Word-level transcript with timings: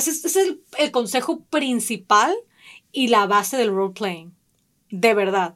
sea, 0.00 0.12
ese, 0.12 0.26
es 0.26 0.36
el, 0.36 0.60
el 0.78 0.90
consejo 0.90 1.40
principal 1.44 2.34
y 2.92 3.08
la 3.08 3.26
base 3.26 3.56
del 3.56 3.70
role 3.70 3.94
playing. 3.94 4.34
De 4.90 5.14
verdad. 5.14 5.54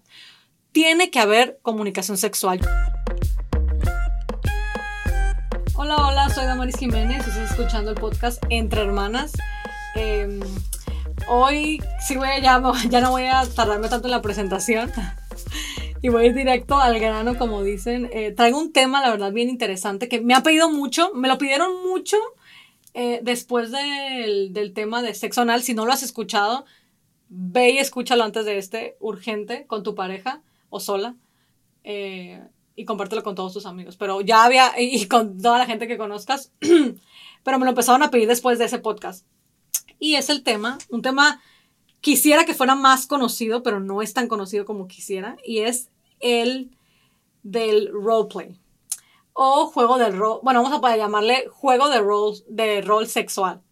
Tiene 0.72 1.10
que 1.10 1.18
haber 1.18 1.58
comunicación 1.62 2.18
sexual. 2.18 2.60
Hola, 5.74 5.96
hola, 5.96 6.28
soy 6.30 6.44
Damaris 6.44 6.76
Jiménez 6.76 7.26
y 7.26 7.30
estás 7.30 7.50
escuchando 7.50 7.90
el 7.90 7.96
podcast 7.96 8.42
Entre 8.50 8.80
Hermanas. 8.80 9.32
Em, 9.94 10.40
hoy 11.28 11.82
sí 12.06 12.16
voy 12.16 12.28
a, 12.28 12.38
ya, 12.40 12.62
ya 12.90 13.00
no 13.00 13.10
voy 13.10 13.24
a 13.24 13.44
tardarme 13.46 13.88
tanto 13.88 14.08
en 14.08 14.12
la 14.12 14.22
presentación 14.22 14.92
y 16.02 16.08
voy 16.10 16.24
a 16.24 16.26
ir 16.26 16.34
directo 16.34 16.78
al 16.78 16.98
grano, 17.00 17.38
como 17.38 17.62
dicen. 17.62 18.10
Eh, 18.12 18.32
traigo 18.32 18.58
un 18.58 18.72
tema, 18.72 19.00
la 19.00 19.10
verdad, 19.10 19.32
bien 19.32 19.48
interesante 19.48 20.08
que 20.08 20.20
me 20.20 20.34
ha 20.34 20.42
pedido 20.42 20.70
mucho, 20.70 21.12
me 21.14 21.28
lo 21.28 21.38
pidieron 21.38 21.82
mucho 21.88 22.16
eh, 22.94 23.20
después 23.22 23.70
del, 23.70 24.72
tema 24.74 25.02
de 25.02 25.14
sexo 25.14 25.42
anal. 25.42 25.62
Si 25.62 25.74
no 25.74 25.86
lo 25.86 25.92
has 25.92 26.02
escuchado, 26.02 26.64
ve 27.28 27.70
y 27.70 27.78
escúchalo 27.78 28.24
antes 28.24 28.44
de 28.44 28.58
este, 28.58 28.96
urgente, 29.00 29.66
con 29.66 29.82
tu 29.82 29.94
pareja 29.94 30.42
o 30.70 30.80
sola. 30.80 31.14
Eh, 31.84 32.42
y 32.74 32.84
compártelo 32.84 33.24
con 33.24 33.34
todos 33.34 33.52
tus 33.52 33.66
amigos. 33.66 33.96
Pero 33.96 34.20
ya 34.20 34.44
había, 34.44 34.72
y 34.78 35.06
con 35.06 35.40
toda 35.42 35.58
la 35.58 35.66
gente 35.66 35.88
que 35.88 35.98
conozcas, 35.98 36.52
pero 37.42 37.58
me 37.58 37.64
lo 37.64 37.70
empezaron 37.70 38.02
a 38.04 38.10
pedir 38.10 38.28
después 38.28 38.58
de 38.58 38.66
ese 38.66 38.78
podcast. 38.78 39.26
Y 39.98 40.14
es 40.14 40.30
el 40.30 40.44
tema, 40.44 40.78
un 40.90 41.02
tema 41.02 41.40
quisiera 42.00 42.44
que 42.44 42.54
fuera 42.54 42.76
más 42.76 43.08
conocido, 43.08 43.64
pero 43.64 43.80
no 43.80 44.00
es 44.00 44.14
tan 44.14 44.28
conocido 44.28 44.64
como 44.64 44.86
quisiera, 44.86 45.36
y 45.44 45.58
es 45.58 45.88
el 46.20 46.70
del 47.42 47.90
roleplay. 47.92 48.56
O 49.40 49.68
juego 49.68 49.98
del 49.98 50.18
rol, 50.18 50.40
bueno, 50.42 50.64
vamos 50.64 50.76
a 50.76 50.80
poder 50.80 50.98
llamarle 50.98 51.46
juego 51.48 51.88
de 51.88 52.00
rol, 52.00 52.34
de 52.48 53.06
sexual. 53.06 53.62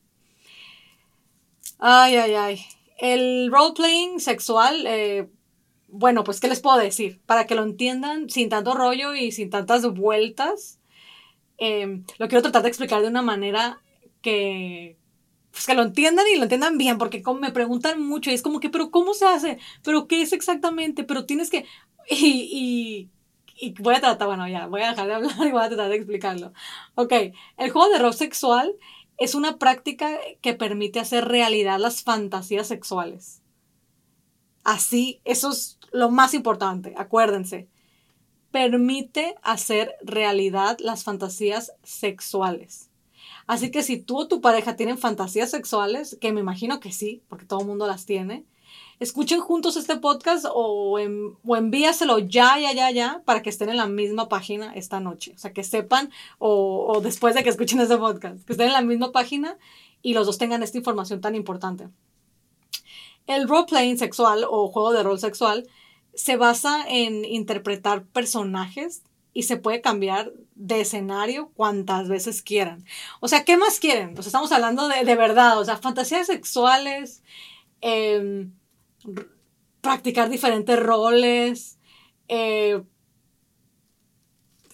Ay, 1.80 2.14
ay, 2.14 2.34
ay. 2.34 2.60
El 2.98 3.50
roleplaying 3.50 4.20
sexual, 4.20 4.86
eh, 4.86 5.28
bueno, 5.88 6.22
pues, 6.22 6.38
¿qué 6.38 6.46
les 6.46 6.60
puedo 6.60 6.76
decir? 6.78 7.20
Para 7.26 7.48
que 7.48 7.56
lo 7.56 7.64
entiendan 7.64 8.30
sin 8.30 8.48
tanto 8.48 8.74
rollo 8.74 9.16
y 9.16 9.32
sin 9.32 9.50
tantas 9.50 9.92
vueltas, 9.92 10.78
em, 11.58 12.04
lo 12.18 12.28
quiero 12.28 12.42
tratar 12.42 12.62
de 12.62 12.68
explicar 12.68 13.02
de 13.02 13.08
una 13.08 13.22
manera 13.22 13.82
que, 14.22 14.96
pues, 15.50 15.66
que 15.66 15.74
lo 15.74 15.82
entiendan 15.82 16.26
y 16.32 16.36
lo 16.36 16.44
entiendan 16.44 16.78
bien, 16.78 16.96
porque 16.96 17.24
me 17.40 17.50
preguntan 17.50 18.00
mucho 18.00 18.30
y 18.30 18.34
es 18.34 18.42
como 18.42 18.60
que, 18.60 18.70
pero 18.70 18.92
¿cómo 18.92 19.14
se 19.14 19.26
hace? 19.26 19.58
¿Pero 19.82 20.06
qué 20.06 20.22
es 20.22 20.32
exactamente? 20.32 21.02
Pero 21.02 21.26
tienes 21.26 21.50
que... 21.50 21.64
Y, 22.08 23.10
y 23.58 23.72
voy 23.80 23.94
a 23.94 24.00
tratar, 24.00 24.28
bueno, 24.28 24.46
ya, 24.48 24.66
voy 24.66 24.82
a 24.82 24.90
dejar 24.90 25.06
de 25.06 25.14
hablar 25.14 25.32
y 25.46 25.50
voy 25.50 25.62
a 25.62 25.68
tratar 25.68 25.88
de 25.88 25.96
explicarlo. 25.96 26.52
Ok, 26.94 27.12
el 27.56 27.70
juego 27.70 27.88
de 27.88 27.98
rol 27.98 28.14
sexual 28.14 28.74
es 29.18 29.34
una 29.34 29.58
práctica 29.58 30.18
que 30.42 30.54
permite 30.54 31.00
hacer 31.00 31.26
realidad 31.26 31.78
las 31.78 32.02
fantasías 32.02 32.68
sexuales. 32.68 33.42
Así, 34.62 35.20
eso 35.24 35.52
es 35.52 35.78
lo 35.92 36.10
más 36.10 36.34
importante, 36.34 36.94
acuérdense. 36.96 37.68
Permite 38.50 39.36
hacer 39.42 39.94
realidad 40.02 40.78
las 40.80 41.04
fantasías 41.04 41.72
sexuales. 41.82 42.90
Así 43.46 43.70
que 43.70 43.82
si 43.82 43.98
tú 43.98 44.18
o 44.18 44.28
tu 44.28 44.40
pareja 44.40 44.76
tienen 44.76 44.98
fantasías 44.98 45.50
sexuales, 45.50 46.18
que 46.20 46.32
me 46.32 46.40
imagino 46.40 46.80
que 46.80 46.92
sí, 46.92 47.22
porque 47.28 47.44
todo 47.44 47.60
el 47.60 47.66
mundo 47.66 47.86
las 47.86 48.04
tiene, 48.04 48.44
escuchen 48.98 49.40
juntos 49.40 49.76
este 49.76 49.96
podcast 49.96 50.46
o, 50.48 50.98
o 51.44 51.56
envíaselo 51.56 52.18
ya, 52.18 52.58
ya, 52.58 52.72
ya, 52.72 52.90
ya, 52.90 53.22
para 53.24 53.42
que 53.42 53.50
estén 53.50 53.68
en 53.68 53.76
la 53.76 53.86
misma 53.86 54.28
página 54.28 54.72
esta 54.74 55.00
noche. 55.00 55.32
O 55.34 55.38
sea, 55.38 55.52
que 55.52 55.64
sepan, 55.64 56.10
o, 56.38 57.00
después 57.02 57.34
de 57.34 57.42
que 57.42 57.50
escuchen 57.50 57.80
este 57.80 57.96
podcast, 57.98 58.44
que 58.44 58.52
estén 58.52 58.68
en 58.68 58.72
la 58.72 58.82
misma 58.82 59.12
página 59.12 59.58
y 60.02 60.14
los 60.14 60.26
dos 60.26 60.38
tengan 60.38 60.62
esta 60.62 60.78
información 60.78 61.20
tan 61.20 61.34
importante. 61.34 61.88
El 63.26 63.48
role-playing 63.48 63.98
sexual 63.98 64.44
o 64.48 64.68
juego 64.68 64.92
de 64.92 65.02
rol 65.02 65.18
sexual 65.18 65.68
se 66.14 66.36
basa 66.36 66.84
en 66.88 67.24
interpretar 67.24 68.04
personajes 68.04 69.02
y 69.34 69.42
se 69.42 69.58
puede 69.58 69.82
cambiar 69.82 70.32
de 70.54 70.80
escenario 70.80 71.50
cuantas 71.54 72.08
veces 72.08 72.40
quieran. 72.40 72.86
O 73.20 73.28
sea, 73.28 73.44
¿qué 73.44 73.58
más 73.58 73.80
quieren? 73.80 74.14
Pues 74.14 74.26
estamos 74.26 74.50
hablando 74.52 74.88
de, 74.88 75.04
de 75.04 75.14
verdad, 75.14 75.58
o 75.58 75.64
sea, 75.64 75.76
fantasías 75.76 76.28
sexuales, 76.28 77.22
eh, 77.82 78.48
practicar 79.80 80.28
diferentes 80.28 80.78
roles. 80.78 81.78
Eh, 82.28 82.82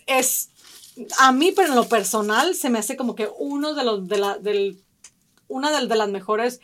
es, 0.07 0.51
a 1.19 1.33
mí, 1.33 1.53
pero 1.55 1.69
en 1.69 1.75
lo 1.75 1.89
personal, 1.89 2.55
se 2.55 2.71
me 2.71 2.79
hace 2.79 2.97
como 2.97 3.15
que 3.15 3.29
uno 3.39 3.75
de 3.75 3.85
los, 3.85 4.09
de 4.09 4.19
la, 4.19 4.39
del, 4.39 4.83
una 5.49 5.71
de, 5.71 5.97
las 5.97 6.09
mejores 6.09 6.61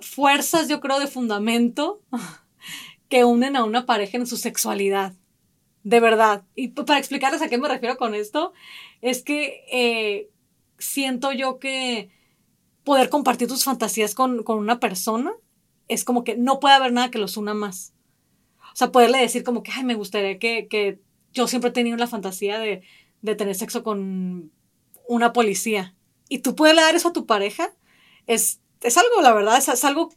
fuerzas, 0.00 0.68
yo 0.68 0.80
creo, 0.80 0.98
de 0.98 1.06
fundamento 1.06 2.00
que 3.08 3.24
unen 3.24 3.56
a 3.56 3.64
una 3.64 3.86
pareja 3.86 4.16
en 4.16 4.26
su 4.26 4.36
sexualidad. 4.36 5.14
De 5.84 6.00
verdad. 6.00 6.44
Y 6.54 6.68
para 6.68 6.98
explicarles 6.98 7.40
a 7.40 7.48
qué 7.48 7.56
me 7.56 7.68
refiero 7.68 7.96
con 7.96 8.14
esto, 8.14 8.52
es 9.00 9.22
que 9.22 9.64
eh, 9.70 10.30
siento 10.78 11.32
yo 11.32 11.58
que 11.58 12.10
poder 12.84 13.08
compartir 13.08 13.48
tus 13.48 13.64
fantasías 13.64 14.14
con, 14.14 14.42
con, 14.42 14.58
una 14.58 14.80
persona 14.80 15.32
es 15.88 16.04
como 16.04 16.24
que 16.24 16.36
no 16.36 16.60
puede 16.60 16.74
haber 16.74 16.92
nada 16.92 17.10
que 17.10 17.18
los 17.18 17.36
una 17.36 17.54
más. 17.54 17.94
O 18.72 18.76
sea, 18.76 18.92
poderle 18.92 19.18
decir 19.18 19.42
como 19.42 19.62
que, 19.62 19.72
ay, 19.72 19.84
me 19.84 19.94
gustaría 19.94 20.38
que, 20.38 20.68
que 20.68 21.00
yo 21.32 21.48
siempre 21.48 21.70
he 21.70 21.72
tenido 21.72 21.96
la 21.96 22.06
fantasía 22.06 22.58
de, 22.58 22.82
de 23.22 23.34
tener 23.34 23.54
sexo 23.54 23.82
con 23.82 24.52
una 25.08 25.32
policía. 25.32 25.94
Y 26.28 26.38
tú 26.38 26.54
puedes 26.54 26.76
dar 26.76 26.94
eso 26.94 27.08
a 27.08 27.12
tu 27.12 27.26
pareja, 27.26 27.72
es 28.26 28.60
es 28.82 28.96
algo, 28.96 29.20
la 29.22 29.32
verdad, 29.32 29.58
es, 29.58 29.84
algo 29.84 30.10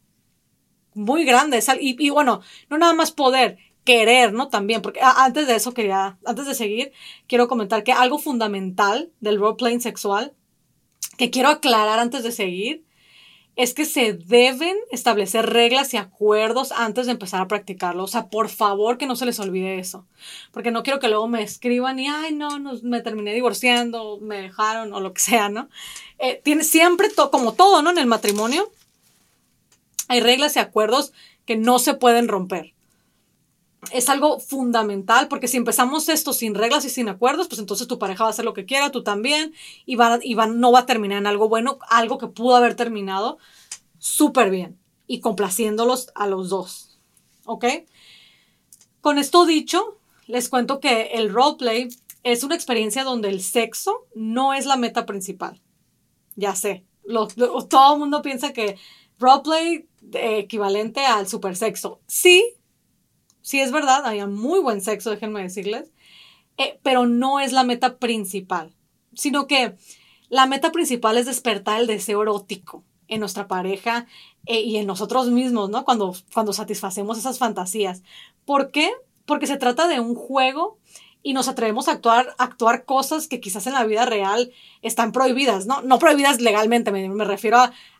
muy 0.93 1.23
grande. 1.25 1.57
Es, 1.57 1.69
y, 1.79 1.95
y, 1.99 2.09
bueno, 2.09 2.41
no 2.69 2.77
nada 2.77 2.93
más 2.93 3.11
poder, 3.11 3.57
querer, 3.83 4.33
¿no? 4.33 4.49
También, 4.49 4.81
porque 4.81 4.99
antes 5.01 5.47
de 5.47 5.55
eso 5.55 5.73
quería, 5.73 6.19
antes 6.25 6.45
de 6.45 6.55
seguir, 6.55 6.91
quiero 7.27 7.47
comentar 7.47 7.83
que 7.83 7.91
algo 7.91 8.19
fundamental 8.19 9.11
del 9.19 9.39
role-playing 9.39 9.81
sexual, 9.81 10.35
que 11.17 11.31
quiero 11.31 11.49
aclarar 11.49 11.99
antes 11.99 12.23
de 12.23 12.31
seguir, 12.31 12.85
es 13.61 13.75
que 13.75 13.85
se 13.85 14.13
deben 14.13 14.75
establecer 14.89 15.45
reglas 15.45 15.93
y 15.93 15.97
acuerdos 15.97 16.71
antes 16.71 17.05
de 17.05 17.11
empezar 17.11 17.41
a 17.41 17.47
practicarlo. 17.47 18.03
O 18.03 18.07
sea, 18.07 18.25
por 18.27 18.49
favor 18.49 18.97
que 18.97 19.05
no 19.05 19.15
se 19.15 19.27
les 19.27 19.39
olvide 19.39 19.77
eso. 19.77 20.07
Porque 20.51 20.71
no 20.71 20.81
quiero 20.81 20.99
que 20.99 21.09
luego 21.09 21.27
me 21.27 21.43
escriban 21.43 21.99
y, 21.99 22.07
ay, 22.07 22.33
no, 22.33 22.59
me 22.81 23.01
terminé 23.01 23.35
divorciando, 23.35 24.17
me 24.19 24.41
dejaron 24.41 24.91
o 24.95 24.99
lo 24.99 25.13
que 25.13 25.21
sea, 25.21 25.49
¿no? 25.49 25.69
Eh, 26.17 26.41
tiene 26.43 26.63
siempre, 26.63 27.09
to 27.09 27.29
como 27.29 27.53
todo, 27.53 27.83
¿no? 27.83 27.91
En 27.91 27.99
el 27.99 28.07
matrimonio, 28.07 28.71
hay 30.07 30.21
reglas 30.21 30.55
y 30.55 30.59
acuerdos 30.59 31.13
que 31.45 31.55
no 31.55 31.77
se 31.77 31.93
pueden 31.93 32.29
romper. 32.29 32.73
Es 33.91 34.09
algo 34.09 34.39
fundamental 34.39 35.27
porque 35.27 35.47
si 35.47 35.57
empezamos 35.57 36.07
esto 36.07 36.33
sin 36.33 36.53
reglas 36.53 36.85
y 36.85 36.89
sin 36.89 37.09
acuerdos, 37.09 37.47
pues 37.47 37.59
entonces 37.59 37.87
tu 37.87 37.97
pareja 37.97 38.23
va 38.23 38.29
a 38.29 38.31
hacer 38.31 38.45
lo 38.45 38.53
que 38.53 38.65
quiera, 38.65 38.91
tú 38.91 39.03
también, 39.03 39.53
y, 39.85 39.95
va, 39.95 40.19
y 40.21 40.35
va, 40.35 40.45
no 40.45 40.71
va 40.71 40.79
a 40.79 40.85
terminar 40.85 41.17
en 41.17 41.27
algo 41.27 41.49
bueno, 41.49 41.79
algo 41.89 42.19
que 42.19 42.27
pudo 42.27 42.55
haber 42.55 42.75
terminado 42.75 43.39
súper 43.97 44.51
bien 44.51 44.77
y 45.07 45.19
complaciéndolos 45.19 46.11
a 46.13 46.27
los 46.27 46.49
dos. 46.49 46.99
¿Ok? 47.45 47.65
Con 49.01 49.17
esto 49.17 49.45
dicho, 49.45 49.97
les 50.27 50.47
cuento 50.47 50.79
que 50.79 51.09
el 51.13 51.33
roleplay 51.33 51.89
es 52.23 52.43
una 52.43 52.55
experiencia 52.55 53.03
donde 53.03 53.29
el 53.29 53.41
sexo 53.41 54.05
no 54.13 54.53
es 54.53 54.65
la 54.65 54.77
meta 54.77 55.05
principal. 55.05 55.59
Ya 56.35 56.55
sé, 56.55 56.85
lo, 57.03 57.27
todo 57.27 57.93
el 57.93 57.99
mundo 57.99 58.21
piensa 58.21 58.53
que 58.53 58.77
roleplay 59.19 59.87
eh, 60.13 60.37
equivalente 60.39 61.05
al 61.05 61.27
super 61.27 61.55
sexo. 61.55 61.99
Sí, 62.07 62.43
sí 63.41 63.59
es 63.59 63.71
verdad, 63.71 64.05
hay 64.05 64.25
muy 64.27 64.59
buen 64.59 64.81
sexo, 64.81 65.09
déjenme 65.09 65.41
decirles, 65.41 65.91
eh, 66.57 66.79
pero 66.83 67.05
no 67.05 67.39
es 67.39 67.53
la 67.53 67.63
meta 67.63 67.97
principal, 67.97 68.73
sino 69.13 69.47
que 69.47 69.75
la 70.29 70.45
meta 70.45 70.71
principal 70.71 71.17
es 71.17 71.25
despertar 71.25 71.81
el 71.81 71.87
deseo 71.87 72.21
erótico 72.21 72.83
en 73.07 73.19
nuestra 73.19 73.47
pareja 73.47 74.07
eh, 74.45 74.61
y 74.61 74.77
en 74.77 74.87
nosotros 74.87 75.27
mismos, 75.27 75.69
¿no? 75.69 75.83
Cuando, 75.83 76.15
cuando 76.33 76.53
satisfacemos 76.53 77.17
esas 77.17 77.37
fantasías. 77.37 78.03
¿Por 78.45 78.71
qué? 78.71 78.89
Porque 79.25 79.47
se 79.47 79.57
trata 79.57 79.87
de 79.87 79.99
un 79.99 80.15
juego 80.15 80.79
y 81.21 81.33
nos 81.33 81.47
atrevemos 81.47 81.87
a 81.87 81.91
actuar, 81.91 82.33
actuar 82.37 82.85
cosas 82.85 83.27
que 83.27 83.41
quizás 83.41 83.67
en 83.67 83.73
la 83.73 83.83
vida 83.83 84.05
real 84.05 84.51
están 84.81 85.11
prohibidas, 85.11 85.65
¿no? 85.65 85.81
No 85.81 85.99
prohibidas 85.99 86.39
legalmente, 86.41 86.91
me, 86.91 87.25
refiero 87.25 87.57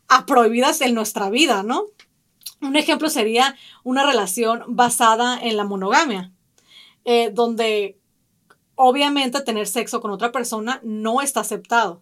a 0.08 0.26
prohibidas 0.26 0.82
en 0.82 0.96
nuestra 0.96 1.30
vida, 1.30 1.64
¿no? 1.64 1.86
Un 2.62 2.76
ejemplo 2.76 3.10
sería 3.10 3.56
una 3.84 4.06
relación 4.06 4.64
basada 4.68 5.40
en 5.42 5.58
la 5.58 5.64
monogamia, 5.64 6.32
eh, 7.06 7.32
donde 7.34 7.98
obviamente 8.76 9.42
tener 9.42 9.68
sexo 9.68 10.00
con 10.00 10.12
otra 10.12 10.32
persona 10.32 10.80
no 10.84 11.22
está 11.22 11.40
aceptado. 11.40 12.02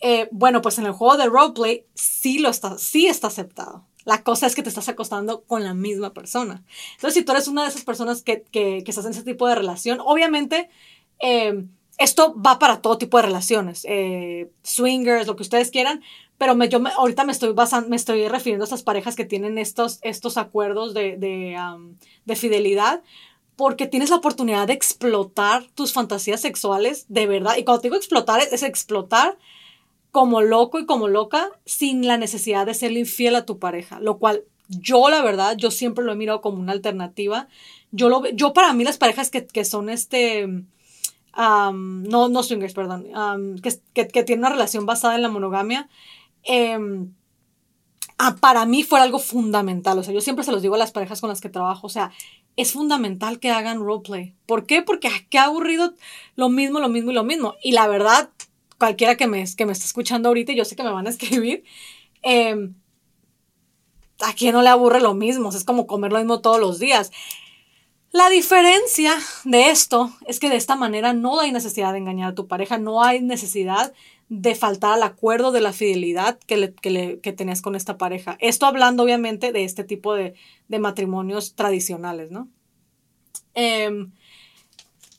Eh, 0.00 0.28
bueno, 0.32 0.60
pues 0.60 0.78
en 0.78 0.86
el 0.86 0.92
juego 0.92 1.16
de 1.16 1.26
roleplay 1.26 1.86
sí, 1.94 2.40
lo 2.40 2.50
está, 2.50 2.76
sí 2.76 3.06
está 3.06 3.28
aceptado. 3.28 3.86
La 4.04 4.22
cosa 4.22 4.46
es 4.46 4.54
que 4.54 4.62
te 4.62 4.68
estás 4.68 4.88
acostando 4.88 5.44
con 5.44 5.62
la 5.62 5.74
misma 5.74 6.12
persona. 6.12 6.64
Entonces, 6.96 7.14
si 7.14 7.24
tú 7.24 7.32
eres 7.32 7.46
una 7.46 7.62
de 7.62 7.68
esas 7.68 7.84
personas 7.84 8.22
que, 8.22 8.42
que, 8.42 8.82
que 8.84 8.90
estás 8.90 9.04
en 9.06 9.12
ese 9.12 9.22
tipo 9.22 9.46
de 9.46 9.54
relación, 9.54 10.00
obviamente 10.00 10.68
eh, 11.20 11.64
esto 11.98 12.34
va 12.38 12.58
para 12.58 12.82
todo 12.82 12.98
tipo 12.98 13.16
de 13.16 13.22
relaciones, 13.22 13.86
swingers, 14.62 15.26
lo 15.26 15.36
que 15.36 15.42
ustedes 15.42 15.70
quieran, 15.70 16.02
pero 16.42 16.56
me, 16.56 16.68
yo 16.68 16.80
me, 16.80 16.90
ahorita 16.90 17.22
me 17.22 17.30
estoy, 17.30 17.52
basando, 17.52 17.88
me 17.88 17.94
estoy 17.94 18.26
refiriendo 18.26 18.64
a 18.64 18.66
estas 18.66 18.82
parejas 18.82 19.14
que 19.14 19.24
tienen 19.24 19.58
estos, 19.58 20.00
estos 20.02 20.36
acuerdos 20.36 20.92
de, 20.92 21.16
de, 21.16 21.56
de 22.24 22.34
fidelidad, 22.34 23.00
porque 23.54 23.86
tienes 23.86 24.10
la 24.10 24.16
oportunidad 24.16 24.66
de 24.66 24.72
explotar 24.72 25.68
tus 25.76 25.92
fantasías 25.92 26.40
sexuales 26.40 27.06
de 27.08 27.28
verdad. 27.28 27.54
Y 27.58 27.62
cuando 27.62 27.82
digo 27.82 27.94
explotar, 27.94 28.40
es, 28.40 28.64
explotar 28.64 29.38
como 30.10 30.40
loco 30.40 30.80
y 30.80 30.84
como 30.84 31.06
loca 31.06 31.48
sin 31.64 32.08
la 32.08 32.16
necesidad 32.16 32.66
de 32.66 32.74
ser 32.74 32.90
infiel 32.90 33.36
a 33.36 33.46
tu 33.46 33.60
pareja, 33.60 34.00
lo 34.00 34.18
cual 34.18 34.42
yo 34.66 35.10
la 35.10 35.22
verdad, 35.22 35.56
yo 35.56 35.70
siempre 35.70 36.04
lo 36.04 36.10
he 36.10 36.16
mirado 36.16 36.40
como 36.40 36.58
una 36.58 36.72
alternativa. 36.72 37.46
Yo, 37.92 38.08
lo, 38.08 38.28
yo 38.30 38.52
para 38.52 38.72
mí 38.72 38.82
las 38.82 38.98
parejas 38.98 39.30
que, 39.30 39.46
que 39.46 39.64
son 39.64 39.88
este, 39.88 40.64
no, 41.36 42.28
no 42.28 42.42
swingers, 42.42 42.74
perdón, 42.74 43.06
que, 43.62 43.78
que, 43.94 44.08
que, 44.08 44.24
tienen 44.24 44.44
una 44.44 44.50
relación 44.50 44.86
basada 44.86 45.14
en 45.14 45.22
la 45.22 45.28
monogamia, 45.28 45.88
eh, 46.44 46.78
para 48.40 48.66
mí 48.66 48.82
fue 48.82 49.00
algo 49.00 49.18
fundamental. 49.18 49.98
O 49.98 50.02
sea, 50.02 50.14
yo 50.14 50.20
siempre 50.20 50.44
se 50.44 50.52
los 50.52 50.62
digo 50.62 50.74
a 50.74 50.78
las 50.78 50.92
parejas 50.92 51.20
con 51.20 51.28
las 51.28 51.40
que 51.40 51.48
trabajo. 51.48 51.86
O 51.86 51.90
sea, 51.90 52.12
es 52.56 52.72
fundamental 52.72 53.40
que 53.40 53.50
hagan 53.50 53.80
roleplay. 53.80 54.34
¿Por 54.46 54.66
qué? 54.66 54.82
Porque 54.82 55.08
ah, 55.08 55.26
qué 55.30 55.38
aburrido 55.38 55.94
lo 56.36 56.48
mismo, 56.48 56.80
lo 56.80 56.88
mismo 56.88 57.10
y 57.10 57.14
lo 57.14 57.24
mismo. 57.24 57.54
Y 57.62 57.72
la 57.72 57.88
verdad, 57.88 58.30
cualquiera 58.78 59.16
que 59.16 59.26
me, 59.26 59.44
que 59.56 59.66
me 59.66 59.72
esté 59.72 59.86
escuchando 59.86 60.28
ahorita, 60.28 60.52
yo 60.52 60.64
sé 60.64 60.76
que 60.76 60.82
me 60.82 60.92
van 60.92 61.06
a 61.06 61.10
escribir, 61.10 61.64
em, 62.22 62.74
a 64.20 64.32
quién 64.34 64.52
no 64.52 64.62
le 64.62 64.68
aburre 64.68 65.00
lo 65.00 65.14
mismo. 65.14 65.50
es 65.50 65.64
como 65.64 65.86
comer 65.86 66.12
lo 66.12 66.18
mismo 66.18 66.40
todos 66.40 66.60
los 66.60 66.78
días. 66.78 67.10
La 68.12 68.28
diferencia 68.28 69.14
de 69.44 69.70
esto 69.70 70.12
es 70.26 70.38
que 70.38 70.50
de 70.50 70.56
esta 70.56 70.76
manera 70.76 71.14
no 71.14 71.40
hay 71.40 71.50
necesidad 71.50 71.92
de 71.92 71.98
engañar 71.98 72.32
a 72.32 72.34
tu 72.34 72.46
pareja, 72.46 72.76
no 72.76 73.02
hay 73.02 73.22
necesidad 73.22 73.94
de 74.34 74.54
faltar 74.54 74.94
al 74.94 75.02
acuerdo 75.02 75.52
de 75.52 75.60
la 75.60 75.74
fidelidad 75.74 76.38
que, 76.46 76.56
le, 76.56 76.72
que, 77.20 77.32
tenías 77.34 77.60
con 77.60 77.74
esta 77.74 77.98
pareja. 77.98 78.38
Esto 78.40 78.64
hablando 78.64 79.02
obviamente 79.02 79.52
de 79.52 79.64
este 79.64 79.84
tipo 79.84 80.14
de, 80.14 80.34
matrimonios 80.68 81.54
tradicionales, 81.54 82.30
¿no? 82.30 82.48
Em, 83.52 84.10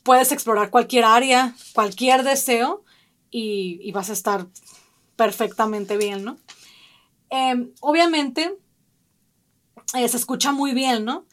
puedes 0.02 0.32
explorar 0.32 0.70
cualquier 0.70 1.04
área, 1.04 1.54
cualquier 1.74 2.24
deseo 2.24 2.82
y, 3.30 3.88
vas 3.92 4.10
a 4.10 4.14
estar 4.14 4.48
perfectamente 5.14 5.96
bien, 5.96 6.24
¿no? 6.24 6.36
Em, 7.30 7.70
obviamente 7.80 8.56
eh, 9.94 10.08
se 10.08 10.16
escucha 10.16 10.50
muy 10.50 10.74
bien, 10.74 11.04
¿no? 11.04 11.24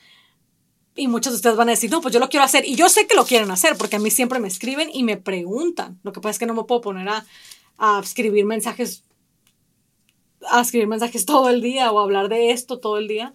Y 0.93 1.07
muchos 1.07 1.33
de 1.33 1.37
ustedes 1.37 1.55
van 1.55 1.69
a 1.69 1.71
decir, 1.71 1.89
no, 1.89 1.99
pues 2.01 2.13
yo 2.13 2.19
lo 2.19 2.29
quiero 2.29 2.45
hacer. 2.45 2.63
Y 2.63 2.75
yo 2.75 2.89
sé 2.89 3.07
que 3.07 3.15
lo 3.15 3.25
quieren 3.25 3.49
hacer, 3.49 3.75
porque 3.75 3.95
a 3.95 3.99
mí 3.99 4.11
siempre 4.11 4.39
me 4.39 4.49
escriben 4.49 4.91
y 4.93 5.01
me 5.01 5.17
preguntan. 5.17 5.99
Lo 6.03 6.11
que 6.11 6.21
pasa 6.21 6.31
es 6.31 6.39
que 6.39 6.45
no 6.45 6.53
me 6.53 6.65
puedo 6.65 6.81
poner 6.81 7.09
a, 7.09 7.25
a 7.83 7.99
escribir 7.99 8.45
mensajes, 8.45 9.03
a 10.47 10.61
escribir 10.61 10.87
mensajes 10.87 11.25
todo 11.25 11.49
el 11.49 11.61
día 11.61 11.91
o 11.91 11.99
hablar 11.99 12.29
de 12.29 12.51
esto 12.51 12.79
todo 12.79 12.97
el 12.97 13.07
día, 13.07 13.33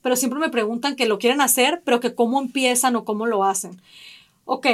pero 0.00 0.14
siempre 0.14 0.38
me 0.38 0.48
preguntan 0.48 0.94
que 0.94 1.06
lo 1.06 1.18
quieren 1.18 1.40
hacer, 1.40 1.82
pero 1.84 1.98
que 1.98 2.14
cómo 2.14 2.40
empiezan 2.40 2.94
o 2.94 3.04
cómo 3.04 3.26
lo 3.26 3.42
hacen. 3.42 3.82
Ok, 4.44 4.66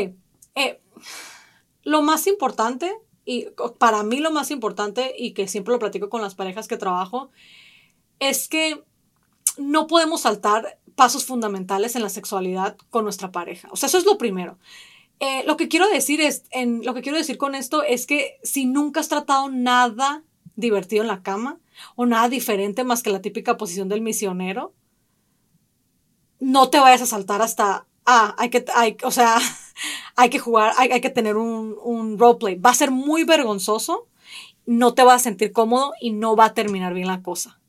eh, 0.54 0.78
lo 1.82 2.02
más 2.02 2.26
importante, 2.26 2.94
y 3.24 3.46
para 3.78 4.02
mí 4.02 4.18
lo 4.18 4.30
más 4.30 4.50
importante, 4.50 5.14
y 5.18 5.32
que 5.32 5.48
siempre 5.48 5.72
lo 5.72 5.78
platico 5.78 6.10
con 6.10 6.20
las 6.20 6.34
parejas 6.34 6.68
que 6.68 6.76
trabajo, 6.76 7.30
es 8.20 8.46
que 8.46 8.84
no 9.56 9.86
podemos 9.86 10.20
saltar 10.20 10.78
pasos 10.96 11.24
fundamentales 11.24 11.96
en 11.96 12.02
la 12.02 12.10
sexualidad 12.10 12.76
con 12.90 13.04
nuestra 13.04 13.32
pareja. 13.32 13.68
O 13.72 13.76
sea, 13.76 13.86
eso 13.86 13.96
es 13.96 14.04
lo 14.04 14.18
primero. 14.18 14.58
Eh, 15.20 15.44
lo 15.46 15.56
que 15.56 15.68
quiero 15.68 15.88
decir 15.88 16.20
es, 16.20 16.44
lo 16.82 16.94
que 16.94 17.02
quiero 17.02 17.18
decir 17.18 17.38
con 17.38 17.54
esto 17.54 17.82
es 17.82 18.06
que 18.06 18.38
si 18.42 18.66
nunca 18.66 19.00
has 19.00 19.08
tratado 19.08 19.48
nada 19.48 20.22
divertido 20.56 21.02
en 21.02 21.08
la 21.08 21.22
cama 21.22 21.58
o 21.96 22.06
nada 22.06 22.28
diferente 22.28 22.84
más 22.84 23.02
que 23.02 23.10
la 23.10 23.22
típica 23.22 23.56
posición 23.56 23.88
del 23.88 24.00
misionero, 24.00 24.74
no 26.40 26.68
te 26.68 26.78
vayas 26.78 27.02
a 27.02 27.06
saltar 27.06 27.42
hasta, 27.42 27.86
ah, 28.06 28.34
hay 28.38 28.50
que, 28.50 28.64
hay, 28.74 28.96
o 29.02 29.10
sea, 29.10 29.38
hay 30.16 30.30
que 30.30 30.38
jugar, 30.38 30.72
hay, 30.76 30.90
hay 30.90 31.00
que 31.00 31.10
tener 31.10 31.36
un, 31.36 31.76
un 31.82 32.18
roleplay. 32.18 32.56
Va 32.56 32.70
a 32.70 32.74
ser 32.74 32.90
muy 32.90 33.24
vergonzoso, 33.24 34.08
no 34.66 34.94
te 34.94 35.04
vas 35.04 35.16
a 35.16 35.24
sentir 35.24 35.52
cómodo 35.52 35.92
y 36.00 36.12
no 36.12 36.36
va 36.36 36.46
a 36.46 36.54
terminar 36.54 36.94
bien 36.94 37.06
la 37.06 37.22
cosa. 37.22 37.60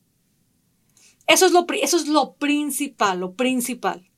Eso 1.26 1.46
es 1.46 1.52
lo, 1.52 1.66
eso 1.82 1.96
es 1.96 2.06
lo 2.06 2.34
principal, 2.34 3.20
lo 3.20 3.34
principal. 3.34 4.08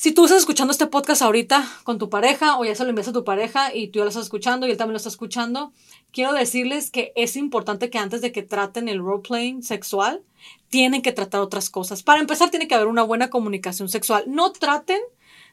Si 0.00 0.12
tú 0.12 0.24
estás 0.24 0.38
escuchando 0.38 0.70
este 0.70 0.86
podcast 0.86 1.20
ahorita 1.20 1.68
con 1.84 1.98
tu 1.98 2.08
pareja 2.08 2.58
o 2.58 2.64
ya 2.64 2.74
se 2.74 2.84
lo 2.84 2.88
envías 2.88 3.08
a 3.08 3.12
tu 3.12 3.22
pareja 3.22 3.74
y 3.74 3.88
tú 3.88 3.98
ya 3.98 4.04
lo 4.04 4.08
estás 4.08 4.24
escuchando 4.24 4.66
y 4.66 4.70
él 4.70 4.78
también 4.78 4.94
lo 4.94 4.96
está 4.96 5.10
escuchando, 5.10 5.74
quiero 6.10 6.32
decirles 6.32 6.90
que 6.90 7.12
es 7.16 7.36
importante 7.36 7.90
que 7.90 7.98
antes 7.98 8.22
de 8.22 8.32
que 8.32 8.42
traten 8.42 8.88
el 8.88 9.00
roleplaying 9.00 9.62
sexual, 9.62 10.22
tienen 10.70 11.02
que 11.02 11.12
tratar 11.12 11.42
otras 11.42 11.68
cosas. 11.68 12.02
Para 12.02 12.18
empezar, 12.18 12.48
tiene 12.48 12.66
que 12.66 12.74
haber 12.74 12.86
una 12.86 13.02
buena 13.02 13.28
comunicación 13.28 13.90
sexual. 13.90 14.24
No 14.26 14.52
traten 14.52 15.02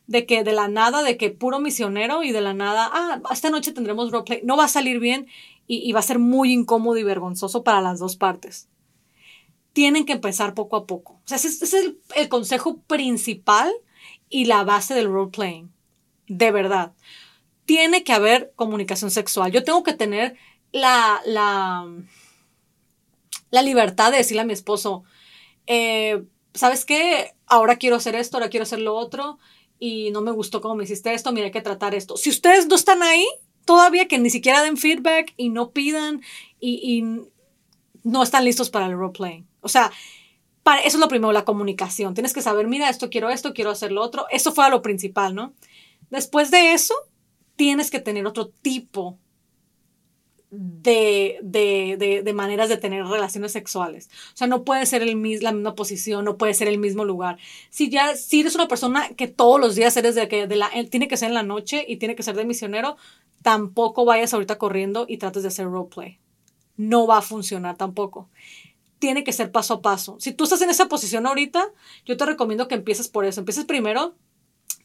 de 0.08 0.26
que 0.26 0.46
de 0.46 0.54
la 0.54 0.70
nada, 0.70 1.04
de 1.04 1.18
que 1.18 1.30
puro 1.30 1.60
misionero 1.60 2.24
y 2.24 2.32
de 2.32 2.40
la 2.40 2.54
nada, 2.54 2.90
ah, 2.94 3.20
esta 3.34 3.50
noche 3.50 3.74
tendremos 3.74 4.12
roleplay. 4.12 4.40
No 4.46 4.56
va 4.56 4.64
a 4.64 4.70
salir 4.70 5.02
bien 5.02 5.28
y, 5.68 5.92
va 5.92 6.00
a 6.00 6.04
ser 6.04 6.20
muy 6.20 6.54
incómodo 6.54 6.98
y 6.98 7.04
vergonzoso 7.04 7.66
para 7.66 7.82
las 7.82 8.00
dos 8.00 8.16
partes. 8.16 8.70
Tienen 9.74 10.06
que 10.06 10.14
empezar 10.14 10.54
poco 10.54 10.78
a 10.78 10.88
poco. 10.88 11.16
O 11.16 11.28
sea, 11.28 11.36
ese, 11.36 11.50
es 11.50 11.74
el, 11.74 12.00
el 12.16 12.30
consejo 12.30 12.78
principal 12.88 13.74
y 14.30 14.46
la 14.46 14.64
base 14.64 14.94
del 14.94 15.12
role 15.12 15.32
playing. 15.32 15.72
De 16.28 16.52
verdad. 16.52 16.94
Tiene 17.66 18.04
que 18.04 18.14
haber 18.14 18.54
comunicación 18.56 19.12
sexual. 19.12 19.52
Yo 19.52 19.64
tengo 19.64 19.84
que 19.84 19.94
tener 19.94 20.36
la, 20.72 21.22
la, 21.26 21.86
la 23.52 23.62
libertad 23.62 24.12
de 24.12 24.18
decirle 24.18 24.42
a 24.42 24.46
mi 24.46 24.54
esposo, 24.54 25.04
eh, 25.66 26.24
¿sabes 26.54 26.86
qué? 26.86 27.34
Ahora 27.46 27.78
quiero 27.78 27.96
hacer 27.96 28.16
esto, 28.16 28.38
ahora 28.38 28.50
quiero 28.50 28.64
hacer 28.64 28.80
lo 28.80 28.96
otro 28.96 29.40
y 29.80 30.12
no 30.12 30.22
me 30.22 30.32
gustó 30.32 30.62
cómo 30.62 30.76
me 30.76 30.84
hiciste 30.86 31.14
esto, 31.14 31.32
mira, 31.32 31.46
hay 31.46 31.52
que 31.52 31.62
tratar 31.62 31.94
esto. 31.94 32.18
Si 32.18 32.30
ustedes 32.30 32.68
no 32.68 32.76
están 32.76 33.04
ahí, 33.04 33.26
todavía 33.66 34.08
que 34.08 34.18
ni 34.18 34.30
siquiera 34.30 34.64
den 34.64 34.78
feedback 34.78 35.34
y 35.38 35.50
no 35.50 35.72
pidan 35.72 36.22
y, 36.60 36.80
y 36.84 37.30
no 38.04 38.24
están 38.24 38.46
listos 38.46 38.70
para 38.70 38.88
el 38.88 38.94
role 38.94 39.14
playing. 39.14 39.48
O 39.62 39.70
sea, 39.70 39.92
eso 40.76 40.98
es 40.98 41.00
lo 41.00 41.08
primero, 41.08 41.32
la 41.32 41.46
comunicación. 41.46 42.14
Tienes 42.14 42.34
que 42.34 42.42
saber, 42.42 42.68
mira, 42.68 42.90
esto 42.90 43.10
quiero 43.10 43.30
esto, 43.30 43.54
quiero 43.54 43.72
hacer 43.72 43.92
lo 43.92 44.02
otro. 44.02 44.26
Eso 44.30 44.52
fue 44.52 44.70
lo 44.70 44.82
principal, 44.82 45.36
¿no? 45.36 45.54
Después 46.10 46.52
de 46.52 46.74
eso, 46.74 46.94
tienes 47.56 47.92
que 47.92 48.00
tener 48.00 48.26
otro 48.26 48.50
tipo 48.62 49.18
de, 50.50 51.40
de, 51.42 52.22
de, 52.24 52.34
maneras 52.34 52.70
de 52.70 52.78
tener 52.78 53.06
relaciones 53.06 53.52
sexuales. 53.52 54.10
O 54.34 54.38
sea, 54.38 54.48
no 54.48 54.64
puede 54.64 54.86
ser 54.86 55.02
el, 55.02 55.22
la 55.42 55.52
misma 55.52 55.76
posición, 55.76 56.24
no 56.24 56.38
puede 56.38 56.54
ser 56.54 56.70
el 56.70 56.78
mismo 56.78 57.04
lugar. 57.04 57.38
Si 57.70 57.90
ya, 57.90 58.16
si 58.16 58.40
eres 58.40 58.56
una 58.56 58.68
persona 58.68 59.10
que 59.10 59.28
todos 59.28 59.60
los 59.60 59.76
días 59.76 59.98
eres 59.98 60.16
de 60.16 60.28
que 60.28 60.48
de 60.48 60.56
la, 60.56 60.70
tiene 60.90 61.08
que 61.08 61.18
ser 61.18 61.30
en 61.30 61.34
la 61.34 61.44
noche 61.44 61.86
y 61.88 61.98
tiene 61.98 62.16
que 62.16 62.24
ser 62.24 62.36
de 62.36 62.46
misionero, 62.46 62.96
tampoco 63.42 64.06
vayas 64.06 64.34
ahorita 64.34 64.58
corriendo 64.58 65.06
y 65.08 65.18
trates 65.18 65.44
de 65.44 65.50
hacer 65.50 65.66
roleplay. 65.66 66.20
No 66.78 67.08
va 67.08 67.18
a 67.18 67.22
funcionar 67.22 67.76
tampoco 67.76 68.30
tiene 69.00 69.24
que 69.24 69.34
ser 69.34 69.52
paso 69.52 69.76
a 69.76 69.82
paso. 69.82 70.18
Si 70.20 70.32
tú 70.32 70.46
estás 70.46 70.62
en 70.62 70.70
esa 70.70 70.88
posición 70.88 71.26
ahorita, 71.28 71.72
yo 72.06 72.18
te 72.18 72.26
recomiendo 72.26 72.68
que 72.68 72.76
empieces 72.76 73.08
por 73.08 73.26
eso. 73.26 73.42
Empieces 73.42 73.66
primero 73.66 74.16